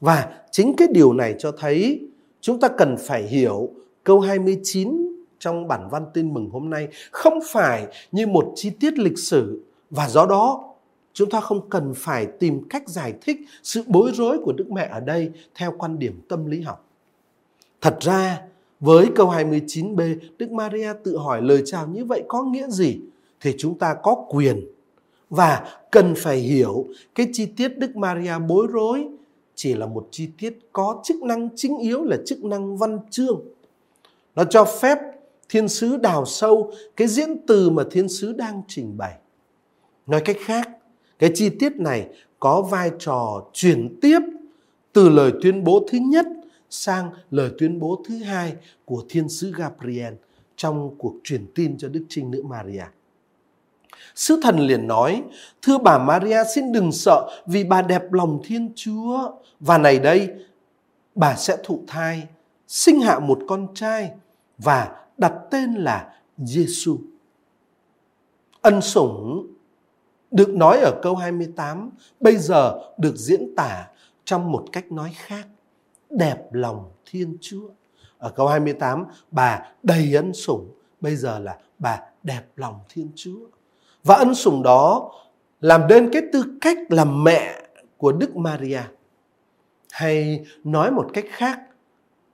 Và 0.00 0.38
chính 0.50 0.76
cái 0.76 0.88
điều 0.90 1.12
này 1.12 1.34
cho 1.38 1.52
thấy 1.52 2.00
chúng 2.40 2.60
ta 2.60 2.68
cần 2.68 2.96
phải 2.96 3.22
hiểu 3.22 3.70
câu 4.04 4.20
29 4.20 5.06
trong 5.38 5.68
bản 5.68 5.88
văn 5.90 6.04
tin 6.14 6.34
mừng 6.34 6.50
hôm 6.50 6.70
nay 6.70 6.88
không 7.10 7.38
phải 7.48 7.86
như 8.12 8.26
một 8.26 8.52
chi 8.54 8.70
tiết 8.70 8.98
lịch 8.98 9.18
sử 9.18 9.62
và 9.90 10.08
do 10.08 10.26
đó 10.26 10.74
chúng 11.12 11.30
ta 11.30 11.40
không 11.40 11.70
cần 11.70 11.92
phải 11.96 12.26
tìm 12.40 12.68
cách 12.68 12.88
giải 12.88 13.14
thích 13.20 13.36
sự 13.62 13.82
bối 13.86 14.10
rối 14.14 14.38
của 14.38 14.52
Đức 14.52 14.70
Mẹ 14.70 14.88
ở 14.92 15.00
đây 15.00 15.30
theo 15.54 15.74
quan 15.78 15.98
điểm 15.98 16.20
tâm 16.28 16.46
lý 16.46 16.60
học. 16.60 16.88
Thật 17.80 17.96
ra 18.00 18.42
với 18.80 19.08
câu 19.14 19.30
29b, 19.30 20.16
Đức 20.38 20.50
Maria 20.50 20.92
tự 21.04 21.18
hỏi 21.18 21.42
lời 21.42 21.62
chào 21.66 21.86
như 21.86 22.04
vậy 22.04 22.22
có 22.28 22.42
nghĩa 22.42 22.68
gì? 22.68 22.98
Thì 23.40 23.54
chúng 23.58 23.78
ta 23.78 23.94
có 24.02 24.24
quyền 24.28 24.66
và 25.30 25.78
cần 25.90 26.14
phải 26.16 26.36
hiểu 26.36 26.86
cái 27.14 27.28
chi 27.32 27.46
tiết 27.46 27.78
Đức 27.78 27.96
Maria 27.96 28.32
bối 28.48 28.66
rối 28.72 29.06
chỉ 29.54 29.74
là 29.74 29.86
một 29.86 30.08
chi 30.10 30.28
tiết 30.38 30.58
có 30.72 31.00
chức 31.04 31.22
năng 31.22 31.48
chính 31.56 31.78
yếu 31.78 32.04
là 32.04 32.16
chức 32.26 32.44
năng 32.44 32.76
văn 32.76 32.98
chương. 33.10 33.40
Nó 34.34 34.44
cho 34.44 34.64
phép 34.64 34.98
thiên 35.48 35.68
sứ 35.68 35.96
đào 35.96 36.24
sâu 36.24 36.72
cái 36.96 37.08
diễn 37.08 37.46
từ 37.46 37.70
mà 37.70 37.82
thiên 37.90 38.08
sứ 38.08 38.32
đang 38.32 38.62
trình 38.68 38.96
bày. 38.96 39.14
Nói 40.06 40.20
cách 40.24 40.36
khác, 40.40 40.68
cái 41.18 41.30
chi 41.34 41.48
tiết 41.48 41.76
này 41.76 42.06
có 42.40 42.62
vai 42.62 42.90
trò 42.98 43.44
truyền 43.52 43.98
tiếp 44.00 44.18
từ 44.92 45.08
lời 45.08 45.32
tuyên 45.42 45.64
bố 45.64 45.86
thứ 45.90 45.98
nhất 45.98 46.26
sang 46.70 47.10
lời 47.30 47.50
tuyên 47.58 47.78
bố 47.78 48.02
thứ 48.08 48.18
hai 48.18 48.54
của 48.84 49.04
thiên 49.08 49.28
sứ 49.28 49.52
Gabriel 49.56 50.14
trong 50.56 50.94
cuộc 50.98 51.14
truyền 51.24 51.46
tin 51.54 51.78
cho 51.78 51.88
Đức 51.88 52.04
Trinh 52.08 52.30
Nữ 52.30 52.42
Maria. 52.42 52.84
Sứ 54.14 54.40
thần 54.42 54.58
liền 54.58 54.86
nói, 54.86 55.22
thưa 55.62 55.78
bà 55.78 55.98
Maria 55.98 56.38
xin 56.54 56.72
đừng 56.72 56.92
sợ 56.92 57.30
vì 57.46 57.64
bà 57.64 57.82
đẹp 57.82 58.12
lòng 58.12 58.40
Thiên 58.44 58.72
Chúa. 58.74 59.30
Và 59.60 59.78
này 59.78 59.98
đây, 59.98 60.30
bà 61.14 61.36
sẽ 61.36 61.56
thụ 61.64 61.84
thai, 61.86 62.26
sinh 62.68 63.00
hạ 63.00 63.18
một 63.18 63.38
con 63.48 63.74
trai 63.74 64.10
và 64.58 65.04
đặt 65.18 65.32
tên 65.50 65.74
là 65.74 66.14
Giêsu. 66.38 66.98
Ân 68.60 68.80
sủng 68.80 69.46
được 70.30 70.48
nói 70.48 70.78
ở 70.78 71.00
câu 71.02 71.16
28 71.16 71.90
bây 72.20 72.36
giờ 72.36 72.78
được 72.98 73.16
diễn 73.16 73.54
tả 73.56 73.88
trong 74.24 74.52
một 74.52 74.64
cách 74.72 74.92
nói 74.92 75.10
khác 75.14 75.46
đẹp 76.16 76.52
lòng 76.52 76.90
Thiên 77.10 77.36
Chúa. 77.40 77.68
Ở 78.18 78.30
câu 78.30 78.46
28, 78.46 79.04
bà 79.30 79.62
đầy 79.82 80.14
ân 80.14 80.32
sủng, 80.32 80.70
bây 81.00 81.16
giờ 81.16 81.38
là 81.38 81.58
bà 81.78 82.00
đẹp 82.22 82.42
lòng 82.56 82.78
Thiên 82.88 83.10
Chúa. 83.14 83.46
Và 84.04 84.14
ân 84.14 84.34
sủng 84.34 84.62
đó 84.62 85.12
làm 85.60 85.86
nên 85.88 86.10
cái 86.12 86.22
tư 86.32 86.44
cách 86.60 86.78
là 86.88 87.04
mẹ 87.04 87.62
của 87.96 88.12
Đức 88.12 88.36
Maria. 88.36 88.82
Hay 89.90 90.46
nói 90.64 90.90
một 90.90 91.06
cách 91.14 91.24
khác, 91.28 91.60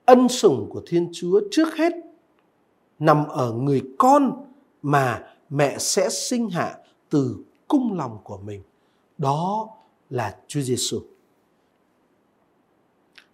ân 0.05 0.29
sủng 0.29 0.69
của 0.71 0.83
Thiên 0.87 1.11
Chúa 1.13 1.41
trước 1.51 1.77
hết 1.77 1.93
nằm 2.99 3.29
ở 3.29 3.53
người 3.53 3.83
con 3.99 4.45
mà 4.83 5.25
mẹ 5.51 5.79
sẽ 5.79 6.09
sinh 6.09 6.51
hạ 6.51 6.79
từ 7.11 7.37
cung 7.69 7.99
lòng 7.99 8.19
của 8.25 8.39
mình. 8.39 8.63
Đó 9.19 9.69
là 10.11 10.37
Chúa 10.47 10.61
Giêsu. 10.61 11.01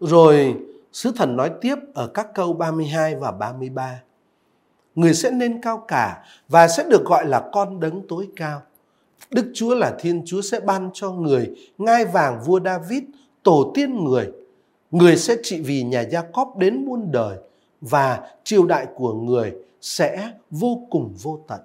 Rồi 0.01 0.57
sứ 0.93 1.13
thần 1.17 1.37
nói 1.37 1.51
tiếp 1.61 1.77
ở 1.95 2.07
các 2.07 2.29
câu 2.35 2.53
32 2.53 3.15
và 3.15 3.33
33. 3.33 4.03
Người 4.95 5.15
sẽ 5.15 5.31
nên 5.31 5.63
cao 5.63 5.85
cả 5.89 6.25
và 6.49 6.69
sẽ 6.69 6.85
được 6.89 7.05
gọi 7.05 7.27
là 7.27 7.49
con 7.53 7.81
đấng 7.81 8.09
tối 8.09 8.29
cao. 8.37 8.63
Đức 9.31 9.51
Chúa 9.55 9.75
là 9.75 9.97
Thiên 9.99 10.23
Chúa 10.27 10.41
sẽ 10.43 10.61
ban 10.61 10.91
cho 10.95 11.11
người 11.11 11.51
ngai 11.79 12.05
vàng 12.05 12.41
vua 12.45 12.61
David 12.65 13.03
tổ 13.43 13.73
tiên 13.75 14.05
người. 14.05 14.31
Người 14.91 15.17
sẽ 15.17 15.37
trị 15.43 15.61
vì 15.61 15.83
nhà 15.83 16.01
Gia 16.01 16.23
Cóp 16.23 16.57
đến 16.57 16.85
muôn 16.87 17.13
đời 17.13 17.39
và 17.81 18.31
triều 18.45 18.67
đại 18.67 18.87
của 18.95 19.13
người 19.15 19.53
sẽ 19.81 20.33
vô 20.51 20.87
cùng 20.91 21.15
vô 21.23 21.41
tận. 21.49 21.61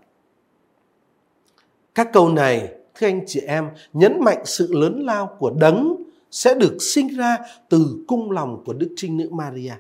Các 1.95 2.09
câu 2.13 2.29
này, 2.29 2.69
thưa 2.95 3.07
anh 3.07 3.21
chị 3.27 3.39
em, 3.39 3.69
nhấn 3.93 4.19
mạnh 4.19 4.41
sự 4.45 4.73
lớn 4.73 5.01
lao 5.05 5.35
của 5.39 5.49
đấng 5.49 6.03
sẽ 6.33 6.55
được 6.55 6.77
sinh 6.79 7.07
ra 7.07 7.37
từ 7.69 8.03
cung 8.07 8.31
lòng 8.31 8.63
của 8.65 8.73
Đức 8.73 8.93
Trinh 8.95 9.17
Nữ 9.17 9.29
Maria. 9.31 9.73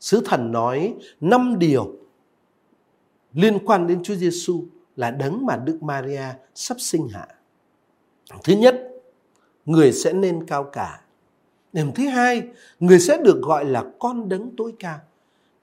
Sứ 0.00 0.20
thần 0.24 0.52
nói 0.52 0.94
năm 1.20 1.58
điều 1.58 1.92
liên 3.32 3.58
quan 3.66 3.86
đến 3.86 4.02
Chúa 4.02 4.14
Giêsu 4.14 4.64
là 4.96 5.10
đấng 5.10 5.46
mà 5.46 5.56
Đức 5.56 5.82
Maria 5.82 6.24
sắp 6.54 6.76
sinh 6.80 7.08
hạ. 7.08 7.26
Thứ 8.44 8.52
nhất, 8.52 8.88
người 9.66 9.92
sẽ 9.92 10.12
nên 10.12 10.46
cao 10.46 10.64
cả. 10.64 11.00
Điểm 11.72 11.92
thứ 11.94 12.08
hai, 12.08 12.42
người 12.80 12.98
sẽ 12.98 13.18
được 13.24 13.40
gọi 13.42 13.64
là 13.64 13.84
con 13.98 14.28
đấng 14.28 14.56
tối 14.56 14.72
cao. 14.78 14.98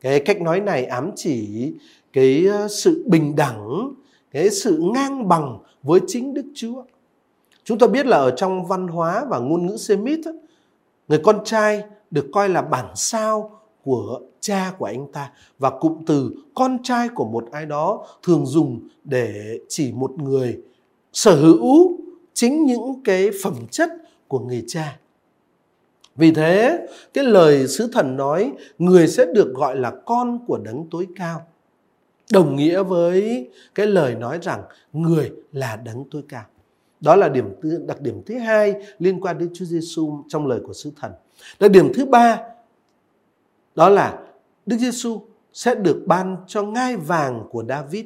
Cái 0.02 0.20
cách 0.20 0.42
nói 0.42 0.62
này 0.62 0.86
ám 0.86 1.12
chỉ 1.16 1.74
cái 2.14 2.46
ờ, 2.46 2.68
sự 2.68 3.04
bình 3.08 3.36
đẳng, 3.36 3.94
cái 4.32 4.50
sự 4.50 4.80
ngang 4.94 5.28
bằng 5.28 5.60
với 5.84 6.00
chính 6.08 6.34
Đức 6.34 6.46
Chúa. 6.56 6.84
Chúng 7.64 7.80
ta 7.80 7.88
biết 7.88 8.06
là 8.06 8.18
ở 8.18 8.32
trong 8.32 8.66
văn 8.66 8.88
hóa 8.88 9.26
và 9.30 9.40
ngôn 9.40 9.66
ngữ 9.66 9.78
Semit, 9.78 10.20
người 11.08 11.20
con 11.24 11.44
trai 11.46 11.84
được 12.12 12.26
coi 12.34 12.50
là 12.50 12.62
bản 12.62 12.86
sao 12.96 13.60
của 13.84 14.22
cha 14.40 14.74
của 14.78 14.86
anh 14.86 15.12
ta 15.12 15.32
và 15.60 15.70
cụm 15.70 16.04
từ 16.06 16.32
con 16.54 16.84
trai 16.84 17.10
của 17.10 17.26
một 17.26 17.46
ai 17.52 17.66
đó 17.66 18.06
thường 18.24 18.46
dùng 18.46 18.88
để 19.04 19.60
chỉ 19.70 19.92
một 19.92 20.12
người 20.12 20.62
sở 21.14 21.36
hữu 21.36 21.98
chính 22.34 22.66
những 22.66 23.04
cái 23.04 23.30
phẩm 23.44 23.56
chất 23.72 23.90
của 24.28 24.40
người 24.40 24.64
cha. 24.68 25.00
Vì 26.16 26.32
thế, 26.32 26.88
cái 27.14 27.24
lời 27.24 27.68
sứ 27.68 27.90
thần 27.94 28.18
nói 28.18 28.52
người 28.78 29.08
sẽ 29.08 29.26
được 29.34 29.54
gọi 29.54 29.76
là 29.76 29.92
con 30.06 30.40
của 30.48 30.58
đấng 30.58 30.88
tối 30.92 31.08
cao. 31.16 31.42
Đồng 32.32 32.56
nghĩa 32.56 32.84
với 32.84 33.50
cái 33.76 33.88
lời 33.88 34.16
nói 34.16 34.40
rằng 34.42 34.64
người 34.94 35.32
là 35.52 35.76
đấng 35.76 36.04
tối 36.12 36.22
cao. 36.30 36.44
Đó 37.04 37.16
là 37.16 37.30
điểm 37.30 37.46
đặc 37.88 38.02
điểm 38.02 38.22
thứ 38.26 38.38
hai 38.38 38.74
liên 39.00 39.22
quan 39.22 39.38
đến 39.38 39.50
Chúa 39.54 39.66
Giêsu 39.66 40.24
trong 40.28 40.48
lời 40.48 40.60
của 40.68 40.74
sứ 40.74 40.92
thần. 40.96 41.12
Đặc 41.60 41.72
điểm 41.72 41.92
thứ 41.94 42.06
ba 42.06 42.40
đó 43.76 43.90
là 43.90 44.20
Đức 44.66 44.78
Giêsu 44.78 45.22
sẽ 45.54 45.76
được 45.76 46.04
ban 46.06 46.38
cho 46.48 46.64
ngai 46.64 46.98
vàng 46.98 47.48
của 47.52 47.64
David. 47.70 48.06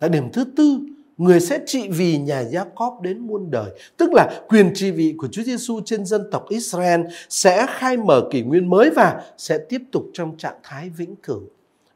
Đặc 0.00 0.10
điểm 0.10 0.32
thứ 0.32 0.44
tư, 0.56 0.78
người 1.16 1.40
sẽ 1.40 1.60
trị 1.66 1.88
vì 1.88 2.18
nhà 2.18 2.42
Jacob 2.42 3.00
đến 3.00 3.18
muôn 3.18 3.50
đời. 3.50 3.70
Tức 3.96 4.10
là 4.12 4.40
quyền 4.48 4.72
trị 4.74 4.90
vị 4.90 5.14
của 5.18 5.28
Chúa 5.28 5.42
Giêsu 5.42 5.80
trên 5.84 6.06
dân 6.06 6.30
tộc 6.30 6.48
Israel 6.48 7.00
sẽ 7.28 7.66
khai 7.68 7.96
mở 7.96 8.28
kỷ 8.30 8.42
nguyên 8.42 8.70
mới 8.70 8.90
và 8.90 9.22
sẽ 9.38 9.58
tiếp 9.68 9.82
tục 9.92 10.04
trong 10.12 10.36
trạng 10.36 10.56
thái 10.62 10.90
vĩnh 10.90 11.16
cửu. 11.16 11.42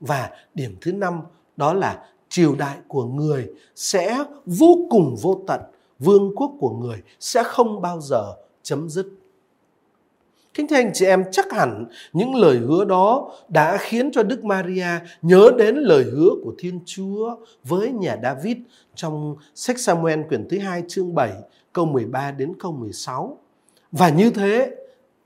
Và 0.00 0.30
điểm 0.54 0.76
thứ 0.80 0.92
năm 0.92 1.20
đó 1.56 1.74
là 1.74 2.06
triều 2.28 2.54
đại 2.54 2.76
của 2.88 3.04
người 3.04 3.46
sẽ 3.74 4.24
vô 4.46 4.86
cùng 4.90 5.16
vô 5.22 5.44
tận. 5.46 5.60
Vương 5.98 6.34
quốc 6.36 6.52
của 6.60 6.70
người 6.70 7.02
sẽ 7.20 7.42
không 7.42 7.80
bao 7.80 8.00
giờ 8.00 8.32
chấm 8.62 8.88
dứt. 8.88 9.06
Kính 10.54 10.68
thưa 10.68 10.76
anh 10.76 10.90
chị 10.94 11.06
em, 11.06 11.24
chắc 11.30 11.52
hẳn 11.52 11.86
những 12.12 12.34
lời 12.34 12.58
hứa 12.58 12.84
đó 12.84 13.32
đã 13.48 13.76
khiến 13.80 14.10
cho 14.12 14.22
Đức 14.22 14.44
Maria 14.44 14.88
nhớ 15.22 15.50
đến 15.58 15.76
lời 15.76 16.04
hứa 16.04 16.30
của 16.44 16.52
Thiên 16.58 16.80
Chúa 16.84 17.36
với 17.64 17.92
nhà 17.92 18.16
David 18.22 18.56
trong 18.94 19.36
sách 19.54 19.78
Samuel 19.78 20.20
quyển 20.28 20.48
thứ 20.48 20.58
hai 20.58 20.82
chương 20.88 21.14
7 21.14 21.32
câu 21.72 21.86
13 21.86 22.30
đến 22.30 22.52
câu 22.58 22.72
16. 22.72 23.38
Và 23.92 24.08
như 24.08 24.30
thế, 24.30 24.76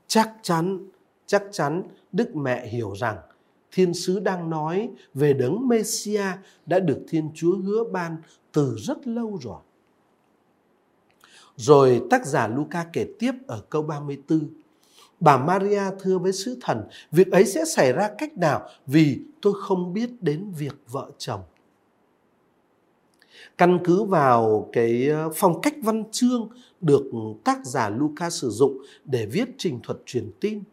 chắc 0.07 0.31
chắn, 0.41 0.79
chắc 1.25 1.43
chắn 1.51 1.83
Đức 2.11 2.35
Mẹ 2.35 2.67
hiểu 2.67 2.93
rằng 2.95 3.17
thiên 3.71 3.93
sứ 3.93 4.19
đang 4.19 4.49
nói 4.49 4.89
về 5.13 5.33
đấng 5.33 5.67
Messia 5.67 6.25
đã 6.65 6.79
được 6.79 6.99
Thiên 7.09 7.29
Chúa 7.33 7.57
hứa 7.57 7.83
ban 7.83 8.17
từ 8.51 8.75
rất 8.77 9.07
lâu 9.07 9.37
rồi. 9.41 9.59
Rồi 11.59 12.01
tác 12.09 12.25
giả 12.25 12.47
Luca 12.47 12.85
kể 12.93 13.07
tiếp 13.19 13.31
ở 13.47 13.61
câu 13.69 13.83
34 13.83 14.49
Bà 15.19 15.37
Maria 15.37 15.81
thưa 15.99 16.17
với 16.17 16.33
sứ 16.33 16.57
thần, 16.61 16.83
việc 17.11 17.31
ấy 17.31 17.45
sẽ 17.45 17.65
xảy 17.65 17.93
ra 17.93 18.09
cách 18.17 18.37
nào 18.37 18.67
vì 18.87 19.19
tôi 19.41 19.53
không 19.55 19.93
biết 19.93 20.09
đến 20.21 20.51
việc 20.57 20.75
vợ 20.91 21.11
chồng. 21.17 21.41
Căn 23.57 23.79
cứ 23.83 24.03
vào 24.03 24.69
cái 24.73 25.07
ờ, 25.07 25.29
phong 25.35 25.61
cách 25.61 25.73
văn 25.83 26.03
chương 26.11 26.49
được 26.81 27.05
tác 27.43 27.65
giả 27.65 27.89
Luca 27.89 28.29
sử 28.29 28.49
dụng 28.49 28.77
để 29.05 29.25
viết 29.25 29.49
trình 29.57 29.79
thuật 29.83 29.97
truyền 30.05 30.31
tin. 30.39 30.63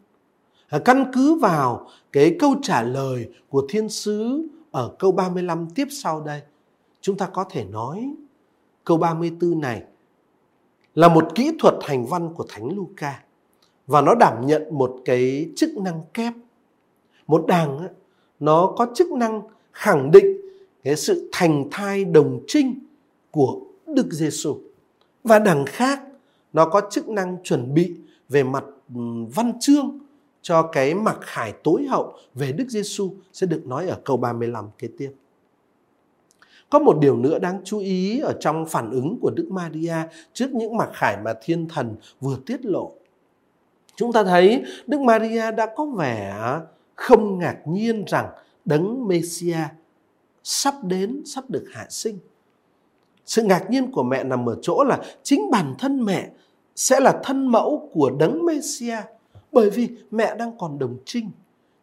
Ờ, 0.69 0.79
căn 0.79 1.11
cứ 1.13 1.35
vào 1.35 1.87
cái 2.11 2.35
câu 2.39 2.55
trả 2.61 2.81
lời 2.81 3.29
của 3.49 3.65
thiên 3.69 3.89
sứ 3.89 4.47
ở 4.71 4.95
câu 4.99 5.11
35 5.11 5.67
tiếp 5.75 5.87
sau 5.91 6.21
đây, 6.21 6.41
chúng 7.01 7.17
ta 7.17 7.25
có 7.25 7.45
thể 7.49 7.65
nói 7.65 8.13
câu 8.83 8.97
34 8.97 9.61
này 9.61 9.83
là 10.97 11.07
một 11.07 11.35
kỹ 11.35 11.51
thuật 11.59 11.75
hành 11.81 12.05
văn 12.05 12.33
của 12.33 12.45
Thánh 12.49 12.75
Luca. 12.75 13.23
Và 13.87 14.01
nó 14.01 14.15
đảm 14.15 14.45
nhận 14.45 14.63
một 14.71 14.95
cái 15.05 15.49
chức 15.55 15.77
năng 15.77 16.01
kép. 16.13 16.33
Một 17.27 17.45
đàng 17.47 17.87
nó 18.39 18.73
có 18.77 18.87
chức 18.95 19.11
năng 19.11 19.41
khẳng 19.71 20.11
định 20.11 20.37
cái 20.83 20.95
sự 20.95 21.29
thành 21.31 21.67
thai 21.71 22.05
đồng 22.05 22.39
trinh 22.47 22.79
của 23.31 23.59
Đức 23.87 24.07
Giêsu 24.11 24.57
và 25.23 25.39
đằng 25.39 25.65
khác, 25.65 26.01
nó 26.53 26.65
có 26.65 26.81
chức 26.91 27.09
năng 27.09 27.37
chuẩn 27.43 27.73
bị 27.73 27.95
về 28.29 28.43
mặt 28.43 28.63
văn 29.35 29.53
chương 29.59 29.99
cho 30.41 30.63
cái 30.63 30.93
mặc 30.93 31.17
khải 31.21 31.53
tối 31.63 31.85
hậu 31.89 32.13
về 32.33 32.51
Đức 32.51 32.65
Giêsu 32.69 33.13
sẽ 33.33 33.47
được 33.47 33.67
nói 33.67 33.87
ở 33.87 33.99
câu 34.05 34.17
35 34.17 34.65
kế 34.77 34.87
tiếp. 34.97 35.11
Có 36.69 36.79
một 36.79 36.97
điều 37.01 37.17
nữa 37.17 37.39
đáng 37.39 37.61
chú 37.63 37.79
ý 37.79 38.19
ở 38.19 38.33
trong 38.39 38.65
phản 38.65 38.91
ứng 38.91 39.17
của 39.21 39.31
Đức 39.35 39.47
Maria 39.51 39.95
trước 40.33 40.51
những 40.51 40.77
mặc 40.77 40.89
khải 40.93 41.17
mà 41.17 41.33
thiên 41.41 41.67
thần 41.67 41.95
vừa 42.21 42.37
tiết 42.45 42.65
lộ 42.65 42.91
chúng 43.97 44.13
ta 44.13 44.23
thấy 44.23 44.63
Đức 44.87 45.01
Maria 45.01 45.51
đã 45.51 45.73
có 45.75 45.85
vẻ 45.85 46.35
không 46.95 47.39
ngạc 47.39 47.57
nhiên 47.65 48.03
rằng 48.07 48.29
đấng 48.65 49.07
Messia 49.07 49.57
sắp 50.43 50.75
đến, 50.83 51.21
sắp 51.25 51.49
được 51.49 51.65
hạ 51.73 51.85
sinh. 51.89 52.19
Sự 53.25 53.43
ngạc 53.43 53.69
nhiên 53.69 53.91
của 53.91 54.03
mẹ 54.03 54.23
nằm 54.23 54.49
ở 54.49 54.57
chỗ 54.61 54.83
là 54.83 55.01
chính 55.23 55.51
bản 55.51 55.75
thân 55.79 56.05
mẹ 56.05 56.29
sẽ 56.75 56.99
là 56.99 57.19
thân 57.23 57.47
mẫu 57.47 57.89
của 57.93 58.11
đấng 58.19 58.45
Messia 58.45 58.97
bởi 59.51 59.69
vì 59.69 59.89
mẹ 60.11 60.35
đang 60.35 60.57
còn 60.57 60.79
đồng 60.79 60.97
trinh. 61.05 61.31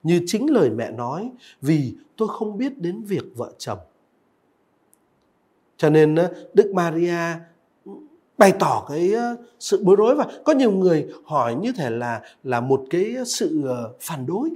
Như 0.02 0.20
chính 0.26 0.50
lời 0.50 0.70
mẹ 0.70 0.90
nói, 0.90 1.30
vì 1.62 1.94
tôi 2.16 2.28
không 2.28 2.58
biết 2.58 2.78
đến 2.78 3.02
việc 3.02 3.24
vợ 3.36 3.52
chồng. 3.58 3.78
Cho 5.76 5.90
nên 5.90 6.16
Đức 6.54 6.72
Maria 6.74 7.18
bày 8.38 8.52
tỏ 8.58 8.86
cái 8.88 9.14
sự 9.58 9.84
bối 9.84 9.96
rối 9.96 10.14
và 10.14 10.26
có 10.44 10.52
nhiều 10.52 10.70
người 10.70 11.06
hỏi 11.24 11.54
như 11.54 11.72
thể 11.72 11.90
là 11.90 12.20
là 12.42 12.60
một 12.60 12.84
cái 12.90 13.16
sự 13.26 13.62
ờ, 13.66 13.92
phản 14.00 14.26
đối 14.26 14.50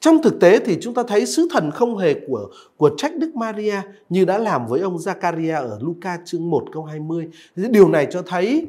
trong 0.00 0.22
thực 0.22 0.40
tế 0.40 0.58
thì 0.58 0.78
chúng 0.80 0.94
ta 0.94 1.02
thấy 1.02 1.26
sứ 1.26 1.48
thần 1.50 1.70
không 1.70 1.98
hề 1.98 2.14
của 2.28 2.48
của 2.76 2.90
trách 2.96 3.16
Đức 3.16 3.36
Maria 3.36 3.80
như 4.08 4.24
đã 4.24 4.38
làm 4.38 4.66
với 4.66 4.80
ông 4.80 4.96
Zacharia 4.96 5.68
ở 5.68 5.78
Luca 5.82 6.18
chương 6.24 6.50
1 6.50 6.64
câu 6.72 6.84
20. 6.84 7.28
Điều 7.56 7.88
này 7.88 8.06
cho 8.10 8.22
thấy 8.22 8.66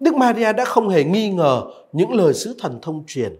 Đức 0.00 0.14
Maria 0.14 0.52
đã 0.52 0.64
không 0.64 0.88
hề 0.88 1.04
nghi 1.04 1.30
ngờ 1.30 1.62
những 1.92 2.12
lời 2.12 2.34
sứ 2.34 2.56
thần 2.58 2.78
thông 2.82 3.04
truyền. 3.06 3.36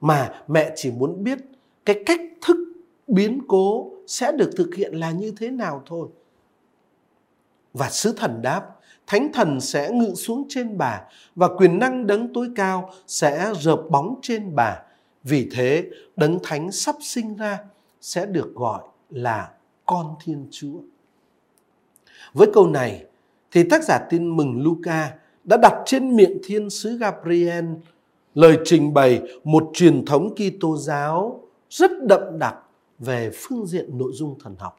Mà 0.00 0.42
mẹ 0.48 0.72
chỉ 0.76 0.90
muốn 0.90 1.24
biết 1.24 1.38
cái 1.84 2.02
cách 2.06 2.20
thức 2.46 2.56
biến 3.06 3.40
cố 3.48 3.91
sẽ 4.12 4.32
được 4.32 4.50
thực 4.56 4.74
hiện 4.74 4.94
là 4.94 5.10
như 5.10 5.32
thế 5.36 5.50
nào 5.50 5.82
thôi. 5.86 6.08
Và 7.72 7.90
sứ 7.90 8.12
thần 8.12 8.42
đáp, 8.42 8.68
thánh 9.06 9.32
thần 9.32 9.60
sẽ 9.60 9.90
ngự 9.90 10.14
xuống 10.14 10.44
trên 10.48 10.78
bà 10.78 11.00
và 11.36 11.48
quyền 11.48 11.78
năng 11.78 12.06
đấng 12.06 12.32
tối 12.32 12.48
cao 12.56 12.90
sẽ 13.06 13.52
rợp 13.60 13.82
bóng 13.90 14.18
trên 14.22 14.54
bà. 14.54 14.82
Vì 15.24 15.48
thế, 15.52 15.90
đấng 16.16 16.38
thánh 16.42 16.72
sắp 16.72 16.96
sinh 17.00 17.36
ra 17.36 17.58
sẽ 18.00 18.26
được 18.26 18.54
gọi 18.54 18.82
là 19.10 19.50
con 19.86 20.14
Thiên 20.24 20.46
Chúa. 20.50 20.78
Với 22.32 22.48
câu 22.54 22.66
này, 22.66 23.04
thì 23.50 23.68
tác 23.70 23.84
giả 23.84 23.98
tin 24.10 24.36
mừng 24.36 24.62
Luca 24.62 25.14
đã 25.44 25.56
đặt 25.56 25.82
trên 25.86 26.16
miệng 26.16 26.38
thiên 26.44 26.70
sứ 26.70 26.98
Gabriel 26.98 27.66
lời 28.34 28.58
trình 28.64 28.94
bày 28.94 29.22
một 29.44 29.70
truyền 29.74 30.04
thống 30.04 30.34
Kitô 30.34 30.76
giáo 30.76 31.40
rất 31.70 31.90
đậm 32.08 32.38
đặc 32.38 32.56
về 33.04 33.30
phương 33.34 33.66
diện 33.66 33.98
nội 33.98 34.12
dung 34.14 34.38
thần 34.42 34.56
học. 34.58 34.78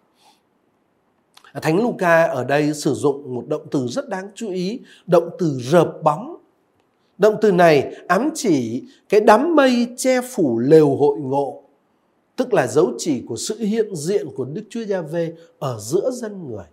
Thánh 1.62 1.82
Luca 1.82 2.24
ở 2.24 2.44
đây 2.44 2.74
sử 2.74 2.94
dụng 2.94 3.36
một 3.36 3.44
động 3.48 3.68
từ 3.72 3.88
rất 3.88 4.10
đáng 4.10 4.30
chú 4.36 4.50
ý, 4.52 4.80
động 5.08 5.30
từ 5.40 5.60
rợp 5.62 5.94
bóng. 6.04 6.38
Động 7.18 7.36
từ 7.42 7.52
này 7.52 7.96
ám 8.08 8.30
chỉ 8.36 8.84
cái 9.10 9.22
đám 9.22 9.56
mây 9.56 9.88
che 9.98 10.22
phủ 10.22 10.60
lều 10.60 10.96
hội 10.96 11.20
ngộ, 11.20 11.64
tức 12.36 12.54
là 12.54 12.68
dấu 12.68 12.94
chỉ 12.98 13.24
của 13.28 13.36
sự 13.36 13.58
hiện 13.58 13.96
diện 13.96 14.28
của 14.36 14.46
Đức 14.46 14.64
Chúa 14.70 14.84
Giêsu 14.84 15.36
ở 15.60 15.80
giữa 15.80 16.12
dân 16.12 16.48
người. 16.48 16.66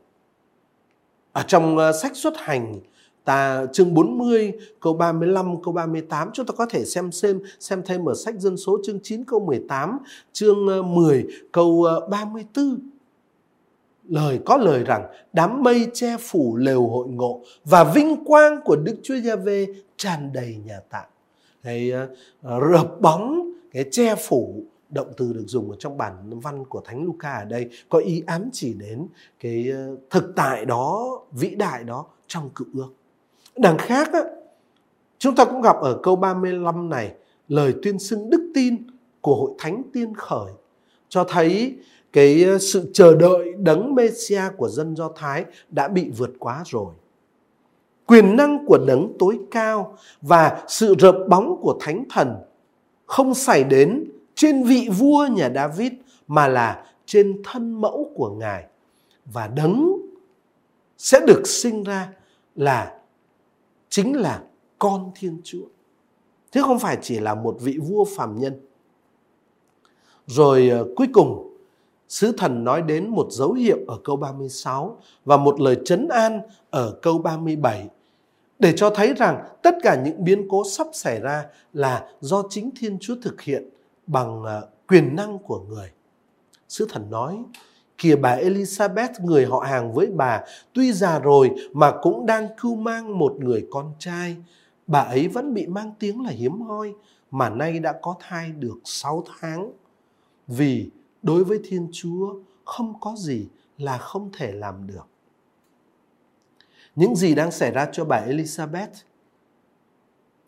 Ở 1.33 1.43
trong 1.49 1.79
ờ, 1.79 1.93
sách 1.93 2.17
xuất 2.17 2.35
hành 2.37 2.81
ta 3.25 3.67
chương 3.73 3.95
40 3.95 4.53
câu 4.81 4.95
35 4.95 5.63
câu 5.63 5.75
38 5.75 6.31
chúng 6.33 6.47
ta 6.47 6.53
có 6.57 6.67
thể 6.67 6.85
xem 6.85 7.13
xem 7.13 7.41
xem 7.61 7.83
thêm 7.87 8.09
ở 8.09 8.15
sách 8.15 8.35
dân 8.39 8.57
số 8.57 8.79
chương 8.85 8.99
9 9.03 9.25
câu 9.25 9.41
18 9.41 9.99
chương 10.33 10.69
ờ, 10.69 10.83
10 10.83 11.27
câu 11.53 11.83
ờ, 11.85 12.09
34 12.09 12.79
lời 14.09 14.41
có 14.45 14.57
lời 14.57 14.85
rằng 14.85 15.07
đám 15.33 15.63
mây 15.63 15.87
che 15.95 16.17
phủ 16.21 16.57
lều 16.57 16.87
hội 16.87 17.09
ngộ 17.09 17.41
và 17.65 17.85
vinh 17.85 18.25
quang 18.25 18.61
của 18.65 18.77
Đức 18.77 18.97
Chúa 19.03 19.15
Giê-vê 19.15 19.67
tràn 19.97 20.33
đầy 20.33 20.57
nhà 20.65 20.81
tạm. 20.91 21.05
Cái 21.63 21.91
ờ, 22.43 22.61
rợp 22.61 23.01
bóng, 23.01 23.51
cái 23.73 23.85
che 23.91 24.15
phủ 24.15 24.63
động 24.89 25.13
từ 25.17 25.33
được 25.33 25.45
dùng 25.47 25.71
ở 25.71 25.77
trong 25.79 25.99
bản 25.99 26.41
văn 26.41 26.65
của 26.65 26.81
Thánh 26.85 27.05
Luca 27.05 27.33
ở 27.33 27.45
đây 27.45 27.69
có 27.89 27.99
ý 27.99 28.23
ám 28.27 28.49
chỉ 28.53 28.75
đến 28.75 29.07
cái 29.41 29.73
thực 30.11 30.33
tại 30.37 30.65
đó, 30.65 31.21
vĩ 31.33 31.55
đại 31.55 31.85
đó 31.85 32.07
trong 32.27 32.51
cựu 32.55 32.69
ước. 32.75 32.89
Đằng 33.57 33.79
khác 33.79 34.13
á, 34.13 34.21
chúng 35.19 35.35
ta 35.35 35.45
cũng 35.45 35.63
gặp 35.63 35.77
ở 35.81 35.99
câu 36.03 36.17
35 36.17 36.89
này 36.91 37.13
lời 37.49 37.75
tuyên 37.83 37.99
xưng 37.99 38.31
đức 38.31 38.51
tin 38.55 38.77
của 39.21 39.37
hội 39.37 39.51
thánh 39.59 39.83
tiên 39.93 40.15
khởi 40.15 40.53
cho 41.09 41.25
thấy 41.25 41.77
cái 42.13 42.45
ờ, 42.45 42.59
sự 42.59 42.91
chờ 42.93 43.15
đợi 43.15 43.53
đấng 43.59 43.95
Messia 43.95 44.43
của 44.57 44.69
dân 44.69 44.97
Do 44.97 45.11
Thái 45.17 45.45
đã 45.71 45.89
bị 45.89 46.11
vượt 46.11 46.31
quá 46.39 46.63
rồi. 46.67 46.95
Quyền 48.07 48.37
năng 48.37 48.67
của 48.67 48.79
đấng 48.87 49.13
tối 49.19 49.39
cao 49.51 49.99
và 50.23 50.65
sự 50.69 50.95
rợp 50.99 51.17
bóng 51.29 51.61
của 51.61 51.79
thánh 51.81 52.05
thần 52.11 52.35
không 53.07 53.35
xảy 53.35 53.65
đến 53.65 54.05
trên 54.35 54.65
vị 54.65 54.89
vua 54.99 55.27
nhà 55.27 55.51
David 55.55 55.93
mà 56.29 56.49
là 56.49 56.85
trên 57.07 57.43
thân 57.45 57.81
mẫu 57.81 58.13
của 58.15 58.31
ngài 58.31 58.65
và 59.25 59.47
đấng 59.47 59.93
sẽ 60.99 61.21
được 61.27 61.43
sinh 61.45 61.85
ra 61.85 62.09
là 62.57 63.00
chính 63.91 64.17
là 64.17 64.43
con 64.79 65.11
Thiên 65.15 65.41
Chúa. 65.45 65.65
Chứ 66.51 66.63
không 66.63 66.79
phải 66.79 66.99
chỉ 67.03 67.19
là 67.19 67.35
một 67.35 67.57
vị 67.61 67.79
vua 67.79 68.05
phàm 68.05 68.41
nhân. 68.41 68.61
Rồi 70.27 70.69
ờ, 70.69 70.87
cuối 70.97 71.07
cùng, 71.13 71.57
sứ 72.09 72.33
thần 72.33 72.65
nói 72.65 72.83
đến 72.83 73.09
một 73.09 73.27
dấu 73.31 73.53
hiệu 73.53 73.79
ở 73.89 73.99
câu 74.05 74.17
36 74.17 74.99
và 75.25 75.37
một 75.37 75.61
lời 75.61 75.77
chấn 75.85 76.09
an 76.09 76.41
ở 76.71 76.99
câu 77.03 77.19
37 77.19 77.89
để 78.59 78.73
cho 78.77 78.91
thấy 78.91 79.15
rằng 79.15 79.45
tất 79.63 79.75
cả 79.83 80.03
những 80.05 80.25
biến 80.25 80.49
cố 80.49 80.63
sắp 80.65 80.87
xảy 80.93 81.21
ra 81.21 81.45
là 81.73 82.09
do 82.21 82.43
chính 82.51 82.71
Thiên 82.77 82.99
Chúa 83.01 83.15
thực 83.23 83.41
hiện 83.43 83.69
bằng 84.07 84.43
ờ, 84.43 84.69
quyền 84.89 85.17
năng 85.17 85.39
của 85.39 85.61
người. 85.61 85.91
Sứ 86.69 86.87
thần 86.91 87.11
nói, 87.11 87.39
kìa 88.01 88.17
bà 88.17 88.37
Elizabeth, 88.37 89.25
người 89.25 89.47
họ 89.47 89.59
hàng 89.59 89.93
với 89.93 90.07
bà, 90.07 90.45
tuy 90.73 90.93
già 90.93 91.19
rồi 91.19 91.51
mà 91.73 91.93
cũng 92.03 92.27
đang 92.27 92.49
cưu 92.61 92.75
mang 92.75 93.19
một 93.19 93.37
người 93.41 93.67
con 93.71 93.93
trai. 93.99 94.37
Bà 94.87 95.01
ấy 95.01 95.29
vẫn 95.29 95.55
bị 95.55 95.67
mang 95.67 95.93
tiếng 95.99 96.25
là 96.25 96.31
hiếm 96.31 96.61
hoi, 96.61 96.93
mà 97.31 97.51
nay 97.51 97.79
đã 97.79 97.95
có 98.03 98.15
thai 98.21 98.53
được 98.53 98.79
6 98.85 99.25
tháng. 99.41 99.73
Vì 100.47 100.91
đối 101.23 101.45
với 101.45 101.61
Thiên 101.65 101.89
Chúa, 101.93 102.35
không 102.65 102.95
có 103.01 103.15
gì 103.17 103.47
là 103.79 103.99
không 103.99 104.31
thể 104.33 104.53
làm 104.53 104.87
được. 104.87 105.07
Những 106.97 107.17
gì 107.17 107.35
đang 107.35 107.51
xảy 107.51 107.71
ra 107.71 107.89
cho 107.93 108.05
bà 108.05 108.27
Elizabeth 108.27 108.89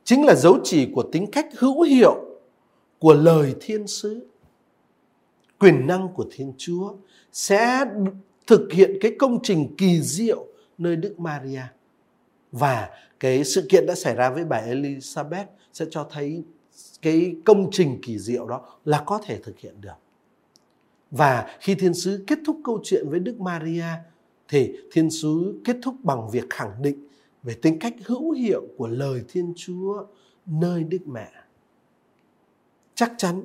chính 0.05 0.27
là 0.27 0.35
dấu 0.35 0.59
chỉ 0.65 0.88
của 0.95 1.03
tính 1.12 1.27
cách 1.33 1.47
hữu 1.59 1.83
hiệu 1.83 2.15
của 2.99 3.15
lời 3.15 3.55
thiên 3.61 3.87
sứ 3.87 4.32
quyền 5.62 5.87
năng 5.87 6.09
của 6.14 6.27
Thiên 6.31 6.53
Chúa 6.59 6.94
sẽ 7.33 7.85
thực 8.46 8.72
hiện 8.72 8.98
cái 9.01 9.12
công 9.18 9.42
trình 9.42 9.75
kỳ 9.79 10.01
diệu 10.03 10.46
nơi 10.79 10.96
Đức 10.96 11.20
Maria. 11.20 11.62
Và 12.53 12.90
cái 13.20 13.44
sự 13.44 13.66
kiện 13.68 13.87
đã 13.87 13.94
xảy 13.94 14.14
ra 14.14 14.31
với 14.31 14.44
bà 14.44 14.62
Elizabeth 14.62 15.44
sẽ 15.72 15.85
cho 15.90 16.09
thấy 16.11 16.44
cái 17.03 17.35
công 17.44 17.68
trình 17.72 17.98
kỳ 18.03 18.18
diệu 18.18 18.46
đó 18.46 18.79
là 18.85 19.03
có 19.07 19.20
thể 19.25 19.38
thực 19.42 19.59
hiện 19.59 19.81
được. 19.81 19.96
Và 21.11 21.57
khi 21.61 21.75
thiên 21.75 21.94
sứ 21.94 22.25
kết 22.27 22.38
thúc 22.46 22.61
câu 22.64 22.81
chuyện 22.85 23.09
với 23.11 23.20
Đức 23.20 23.40
Maria 23.40 23.87
thì 24.48 24.77
thiên 24.92 25.11
sứ 25.11 25.61
kết 25.64 25.77
thúc 25.83 25.94
bằng 26.03 26.31
việc 26.31 26.51
khẳng 26.51 26.83
định 26.83 27.07
về 27.42 27.55
tính 27.55 27.79
cách 27.79 27.94
hữu 28.05 28.31
hiệu 28.33 28.62
của 28.77 28.88
lời 28.88 29.22
Thiên 29.29 29.53
Chúa 29.57 30.05
nơi 30.46 30.85
Đức 30.85 31.07
Mẹ. 31.07 31.31
Chắc 32.94 33.12
chắn 33.18 33.44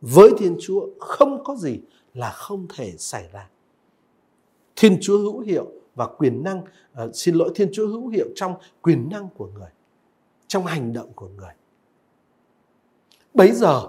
với 0.00 0.30
Thiên 0.38 0.56
Chúa 0.60 0.88
không 1.00 1.44
có 1.44 1.56
gì 1.56 1.80
là 2.14 2.30
không 2.30 2.66
thể 2.74 2.94
xảy 2.98 3.28
ra. 3.32 3.48
Thiên 4.76 4.98
Chúa 5.00 5.18
hữu 5.18 5.40
hiệu 5.40 5.70
và 5.94 6.06
quyền 6.06 6.44
năng, 6.44 6.60
uh, 6.60 7.10
xin 7.14 7.34
lỗi 7.34 7.52
Thiên 7.54 7.68
Chúa 7.72 7.86
hữu 7.86 8.08
hiệu 8.08 8.26
trong 8.34 8.54
quyền 8.82 9.08
năng 9.08 9.28
của 9.36 9.46
người, 9.46 9.70
trong 10.46 10.66
hành 10.66 10.92
động 10.92 11.12
của 11.14 11.28
người. 11.28 11.52
Bấy 13.34 13.52
giờ, 13.52 13.86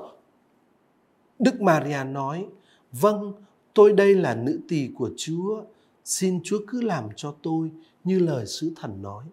Đức 1.39 1.61
Maria 1.61 2.03
nói, 2.03 2.47
vâng, 2.91 3.33
tôi 3.73 3.93
đây 3.93 4.15
là 4.15 4.35
nữ 4.35 4.59
tỳ 4.67 4.89
của 4.95 5.09
Chúa, 5.17 5.63
xin 6.03 6.39
Chúa 6.43 6.59
cứ 6.67 6.81
làm 6.81 7.09
cho 7.15 7.35
tôi 7.43 7.71
như 8.03 8.19
lời 8.19 8.45
sứ 8.45 8.71
thần 8.75 9.01
nói. 9.01 9.25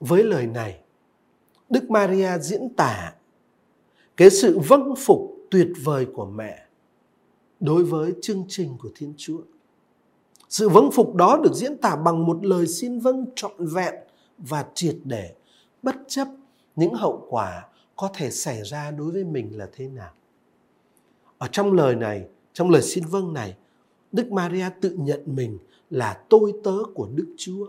Với 0.00 0.24
lời 0.24 0.46
này, 0.46 0.80
Đức 1.70 1.90
Maria 1.90 2.38
diễn 2.38 2.68
tả 2.76 3.14
cái 4.18 4.30
sự 4.30 4.58
vâng 4.58 4.94
phục 4.96 5.36
tuyệt 5.50 5.68
vời 5.84 6.06
của 6.14 6.26
mẹ 6.26 6.62
đối 7.60 7.84
với 7.84 8.12
chương 8.22 8.44
trình 8.48 8.76
của 8.78 8.88
Thiên 8.94 9.14
Chúa. 9.16 9.38
Sự 10.48 10.68
vâng 10.68 10.90
phục 10.92 11.14
đó 11.14 11.40
được 11.42 11.54
diễn 11.54 11.76
tả 11.76 11.96
bằng 11.96 12.26
một 12.26 12.46
lời 12.46 12.66
xin 12.66 12.98
vâng 12.98 13.24
trọn 13.36 13.52
vẹn 13.58 13.94
và 14.38 14.66
triệt 14.74 14.96
để, 15.04 15.34
bất 15.82 15.96
chấp 16.08 16.28
những 16.76 16.94
hậu 16.94 17.26
quả 17.30 17.68
có 17.96 18.10
thể 18.14 18.30
xảy 18.30 18.62
ra 18.62 18.90
đối 18.90 19.10
với 19.10 19.24
mình 19.24 19.58
là 19.58 19.68
thế 19.72 19.88
nào. 19.88 20.12
Ở 21.38 21.48
trong 21.52 21.72
lời 21.72 21.94
này, 21.94 22.26
trong 22.52 22.70
lời 22.70 22.82
xin 22.82 23.04
vâng 23.04 23.32
này, 23.32 23.56
Đức 24.12 24.32
Maria 24.32 24.66
tự 24.80 24.90
nhận 24.90 25.22
mình 25.26 25.58
là 25.90 26.22
tôi 26.28 26.52
tớ 26.64 26.76
của 26.94 27.08
Đức 27.14 27.34
Chúa. 27.36 27.66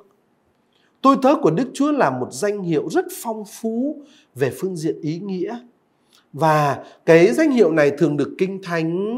Tôi 1.01 1.17
tớ 1.21 1.35
của 1.41 1.51
Đức 1.51 1.69
Chúa 1.73 1.91
là 1.91 2.09
một 2.09 2.27
danh 2.31 2.61
hiệu 2.61 2.89
rất 2.89 3.05
phong 3.23 3.43
phú 3.61 4.01
về 4.35 4.53
phương 4.57 4.75
diện 4.75 5.01
ý 5.01 5.19
nghĩa 5.19 5.59
và 6.33 6.83
cái 7.05 7.33
danh 7.33 7.51
hiệu 7.51 7.71
này 7.71 7.91
thường 7.97 8.17
được 8.17 8.35
kinh 8.37 8.59
thánh 8.63 9.17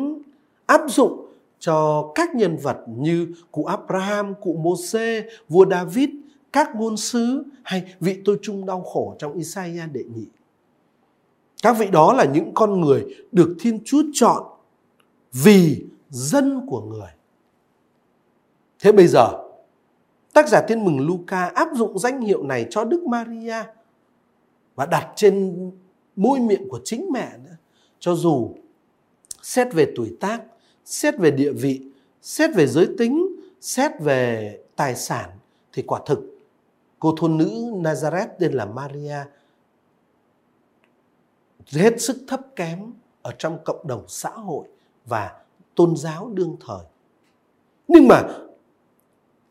áp 0.65 0.81
dụng 0.87 1.25
cho 1.59 2.11
các 2.15 2.35
nhân 2.35 2.57
vật 2.57 2.77
như 2.87 3.27
cụ 3.51 3.65
Abraham, 3.65 4.33
cụ 4.41 4.53
Môsê, 4.53 5.23
vua 5.49 5.65
David, 5.71 6.09
các 6.53 6.75
ngôn 6.75 6.97
sứ 6.97 7.43
hay 7.63 7.95
vị 7.99 8.17
tôi 8.25 8.39
chung 8.41 8.65
đau 8.65 8.81
khổ 8.81 9.15
trong 9.19 9.33
Isaiah 9.33 9.91
đệ 9.91 10.03
nhị. 10.15 10.25
Các 11.63 11.75
vị 11.79 11.87
đó 11.91 12.13
là 12.13 12.25
những 12.25 12.51
con 12.53 12.81
người 12.81 13.05
được 13.31 13.55
Thiên 13.59 13.79
Chúa 13.85 14.03
chọn 14.13 14.43
vì 15.33 15.85
dân 16.09 16.65
của 16.67 16.81
người. 16.81 17.09
Thế 18.79 18.91
bây 18.91 19.07
giờ, 19.07 19.27
tác 20.33 20.49
giả 20.49 20.61
Tin 20.67 20.85
mừng 20.85 21.07
Luca 21.07 21.51
áp 21.55 21.67
dụng 21.73 21.99
danh 21.99 22.21
hiệu 22.21 22.43
này 22.43 22.67
cho 22.69 22.83
Đức 22.83 23.03
Maria 23.03 23.63
và 24.75 24.85
đặt 24.85 25.11
trên 25.15 25.71
môi 26.21 26.39
miệng 26.39 26.69
của 26.69 26.79
chính 26.83 27.09
mẹ 27.11 27.37
nữa 27.43 27.55
cho 27.99 28.15
dù 28.15 28.55
xét 29.41 29.73
về 29.73 29.91
tuổi 29.95 30.15
tác 30.19 30.41
xét 30.85 31.17
về 31.17 31.31
địa 31.31 31.51
vị 31.51 31.81
xét 32.21 32.55
về 32.55 32.67
giới 32.67 32.87
tính 32.97 33.27
xét 33.61 33.91
về 33.99 34.57
tài 34.75 34.95
sản 34.95 35.29
thì 35.73 35.83
quả 35.87 35.99
thực 36.05 36.19
cô 36.99 37.15
thôn 37.17 37.37
nữ 37.37 37.49
Nazareth 37.73 38.27
tên 38.39 38.51
là 38.53 38.65
Maria 38.65 39.17
hết 41.71 42.01
sức 42.01 42.17
thấp 42.27 42.41
kém 42.55 42.93
ở 43.21 43.31
trong 43.39 43.59
cộng 43.65 43.87
đồng 43.87 44.05
xã 44.07 44.29
hội 44.29 44.67
và 45.05 45.31
tôn 45.75 45.95
giáo 45.95 46.29
đương 46.33 46.57
thời. 46.65 46.85
Nhưng 47.87 48.07
mà 48.07 48.21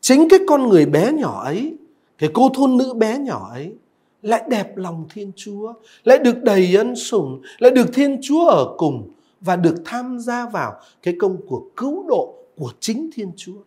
chính 0.01 0.27
cái 0.29 0.39
con 0.47 0.69
người 0.69 0.85
bé 0.85 1.11
nhỏ 1.11 1.43
ấy, 1.43 1.77
cái 2.17 2.29
cô 2.33 2.49
thôn 2.53 2.77
nữ 2.77 2.93
bé 2.93 3.17
nhỏ 3.17 3.49
ấy 3.51 3.75
lại 4.21 4.43
đẹp 4.49 4.77
lòng 4.77 5.05
Thiên 5.13 5.31
Chúa, 5.35 5.73
lại 6.03 6.17
được 6.17 6.43
đầy 6.43 6.75
ân 6.75 6.95
sủng, 6.95 7.41
lại 7.59 7.71
được 7.71 7.93
Thiên 7.93 8.19
Chúa 8.21 8.47
ở 8.47 8.75
cùng 8.77 9.09
và 9.41 9.55
được 9.55 9.75
tham 9.85 10.19
gia 10.19 10.49
vào 10.49 10.73
cái 11.03 11.15
công 11.19 11.37
cuộc 11.47 11.71
cứu 11.77 12.05
độ 12.07 12.35
của 12.57 12.71
chính 12.79 13.09
Thiên 13.13 13.31
Chúa. 13.35 13.57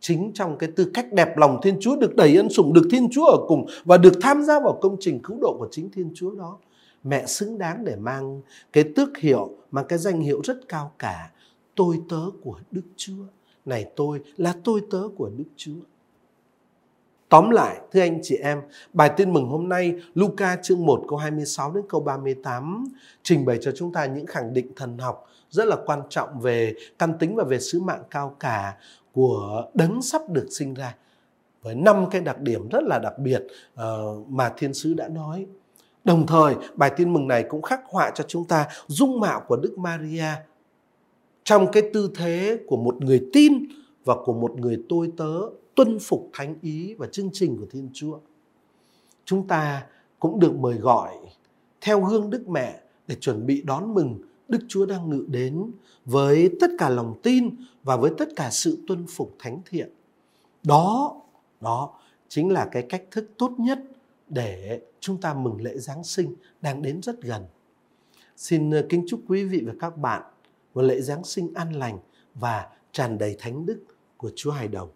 Chính 0.00 0.30
trong 0.34 0.58
cái 0.58 0.70
tư 0.76 0.90
cách 0.94 1.12
đẹp 1.12 1.36
lòng 1.36 1.60
Thiên 1.62 1.76
Chúa 1.80 1.96
được 1.96 2.16
đầy 2.16 2.36
ân 2.36 2.48
sủng, 2.48 2.72
được 2.72 2.88
Thiên 2.90 3.08
Chúa 3.12 3.24
ở 3.24 3.38
cùng 3.48 3.66
và 3.84 3.98
được 3.98 4.12
tham 4.20 4.42
gia 4.42 4.60
vào 4.60 4.78
công 4.82 4.96
trình 5.00 5.20
cứu 5.22 5.38
độ 5.40 5.56
của 5.58 5.68
chính 5.70 5.90
Thiên 5.90 6.10
Chúa 6.14 6.30
đó. 6.30 6.58
Mẹ 7.04 7.26
xứng 7.26 7.58
đáng 7.58 7.84
để 7.84 7.96
mang 7.96 8.40
cái 8.72 8.84
tước 8.96 9.18
hiệu, 9.18 9.50
mang 9.70 9.84
cái 9.88 9.98
danh 9.98 10.20
hiệu 10.20 10.40
rất 10.44 10.68
cao 10.68 10.92
cả. 10.98 11.30
Tôi 11.74 12.00
tớ 12.08 12.20
của 12.42 12.58
Đức 12.70 12.82
Chúa. 12.96 13.24
Này 13.64 13.86
tôi 13.96 14.20
là 14.36 14.54
tôi 14.64 14.80
tớ 14.90 15.02
của 15.16 15.30
Đức 15.36 15.44
Chúa. 15.56 15.80
Tóm 17.28 17.50
lại, 17.50 17.80
thưa 17.92 18.00
anh 18.00 18.18
chị 18.22 18.36
em, 18.36 18.60
bài 18.92 19.10
tin 19.16 19.32
mừng 19.32 19.48
hôm 19.48 19.68
nay 19.68 19.94
Luca 20.14 20.56
chương 20.62 20.86
1 20.86 21.04
câu 21.08 21.18
26 21.18 21.72
đến 21.72 21.84
câu 21.88 22.00
38 22.00 22.84
trình 23.22 23.44
bày 23.44 23.58
cho 23.60 23.72
chúng 23.76 23.92
ta 23.92 24.06
những 24.06 24.26
khẳng 24.26 24.52
định 24.54 24.72
thần 24.76 24.98
học 24.98 25.26
rất 25.50 25.64
là 25.64 25.76
quan 25.86 26.00
trọng 26.08 26.40
về 26.40 26.74
căn 26.98 27.18
tính 27.18 27.36
và 27.36 27.44
về 27.44 27.60
sứ 27.60 27.80
mạng 27.80 28.02
cao 28.10 28.36
cả 28.40 28.76
của 29.12 29.64
đấng 29.74 30.02
sắp 30.02 30.22
được 30.28 30.46
sinh 30.50 30.74
ra. 30.74 30.94
với 31.62 31.74
năm 31.74 32.10
cái 32.10 32.20
đặc 32.20 32.40
điểm 32.40 32.68
rất 32.68 32.82
là 32.84 32.98
đặc 32.98 33.18
biệt 33.18 33.42
uh, 33.74 34.28
mà 34.28 34.52
thiên 34.56 34.74
sứ 34.74 34.94
đã 34.94 35.08
nói. 35.08 35.46
Đồng 36.04 36.26
thời, 36.26 36.54
bài 36.74 36.90
tin 36.96 37.12
mừng 37.12 37.28
này 37.28 37.42
cũng 37.42 37.62
khắc 37.62 37.80
họa 37.86 38.10
cho 38.14 38.24
chúng 38.28 38.44
ta 38.44 38.66
dung 38.86 39.20
mạo 39.20 39.40
của 39.48 39.56
Đức 39.56 39.78
Maria 39.78 40.32
trong 41.44 41.72
cái 41.72 41.82
tư 41.92 42.10
thế 42.16 42.58
của 42.66 42.76
một 42.76 42.96
người 43.02 43.28
tin 43.32 43.52
và 44.04 44.14
của 44.24 44.32
một 44.32 44.60
người 44.60 44.82
tôi 44.88 45.12
tớ 45.16 45.40
tuân 45.76 45.98
phục 45.98 46.30
thánh 46.32 46.54
ý 46.62 46.94
và 46.94 47.06
chương 47.06 47.30
trình 47.32 47.56
của 47.56 47.66
Thiên 47.70 47.90
Chúa. 47.92 48.18
Chúng 49.24 49.46
ta 49.48 49.86
cũng 50.18 50.40
được 50.40 50.54
mời 50.54 50.74
gọi 50.74 51.14
theo 51.80 52.00
gương 52.00 52.30
Đức 52.30 52.48
Mẹ 52.48 52.80
để 53.06 53.16
chuẩn 53.20 53.46
bị 53.46 53.62
đón 53.62 53.94
mừng 53.94 54.20
Đức 54.48 54.58
Chúa 54.68 54.86
đang 54.86 55.10
ngự 55.10 55.24
đến 55.28 55.70
với 56.04 56.50
tất 56.60 56.70
cả 56.78 56.88
lòng 56.88 57.14
tin 57.22 57.56
và 57.82 57.96
với 57.96 58.10
tất 58.18 58.28
cả 58.36 58.50
sự 58.50 58.78
tuân 58.86 59.06
phục 59.08 59.36
thánh 59.38 59.60
thiện. 59.70 59.90
Đó, 60.62 61.16
đó 61.60 61.98
chính 62.28 62.52
là 62.52 62.68
cái 62.72 62.86
cách 62.88 63.04
thức 63.10 63.30
tốt 63.38 63.52
nhất 63.58 63.78
để 64.28 64.80
chúng 65.00 65.20
ta 65.20 65.34
mừng 65.34 65.62
lễ 65.62 65.78
Giáng 65.78 66.04
sinh 66.04 66.34
đang 66.60 66.82
đến 66.82 67.02
rất 67.02 67.22
gần. 67.22 67.44
Xin 68.36 68.70
ờ, 68.70 68.86
kính 68.88 69.04
chúc 69.08 69.20
quý 69.28 69.44
vị 69.44 69.62
và 69.66 69.72
các 69.80 69.96
bạn 69.96 70.22
một 70.74 70.82
lễ 70.82 71.00
Giáng 71.00 71.24
sinh 71.24 71.54
an 71.54 71.72
lành 71.72 71.98
và 72.34 72.68
tràn 72.92 73.18
đầy 73.18 73.36
thánh 73.38 73.66
đức 73.66 73.84
của 74.16 74.30
Chúa 74.36 74.50
Hài 74.50 74.68
Đồng. 74.68 74.88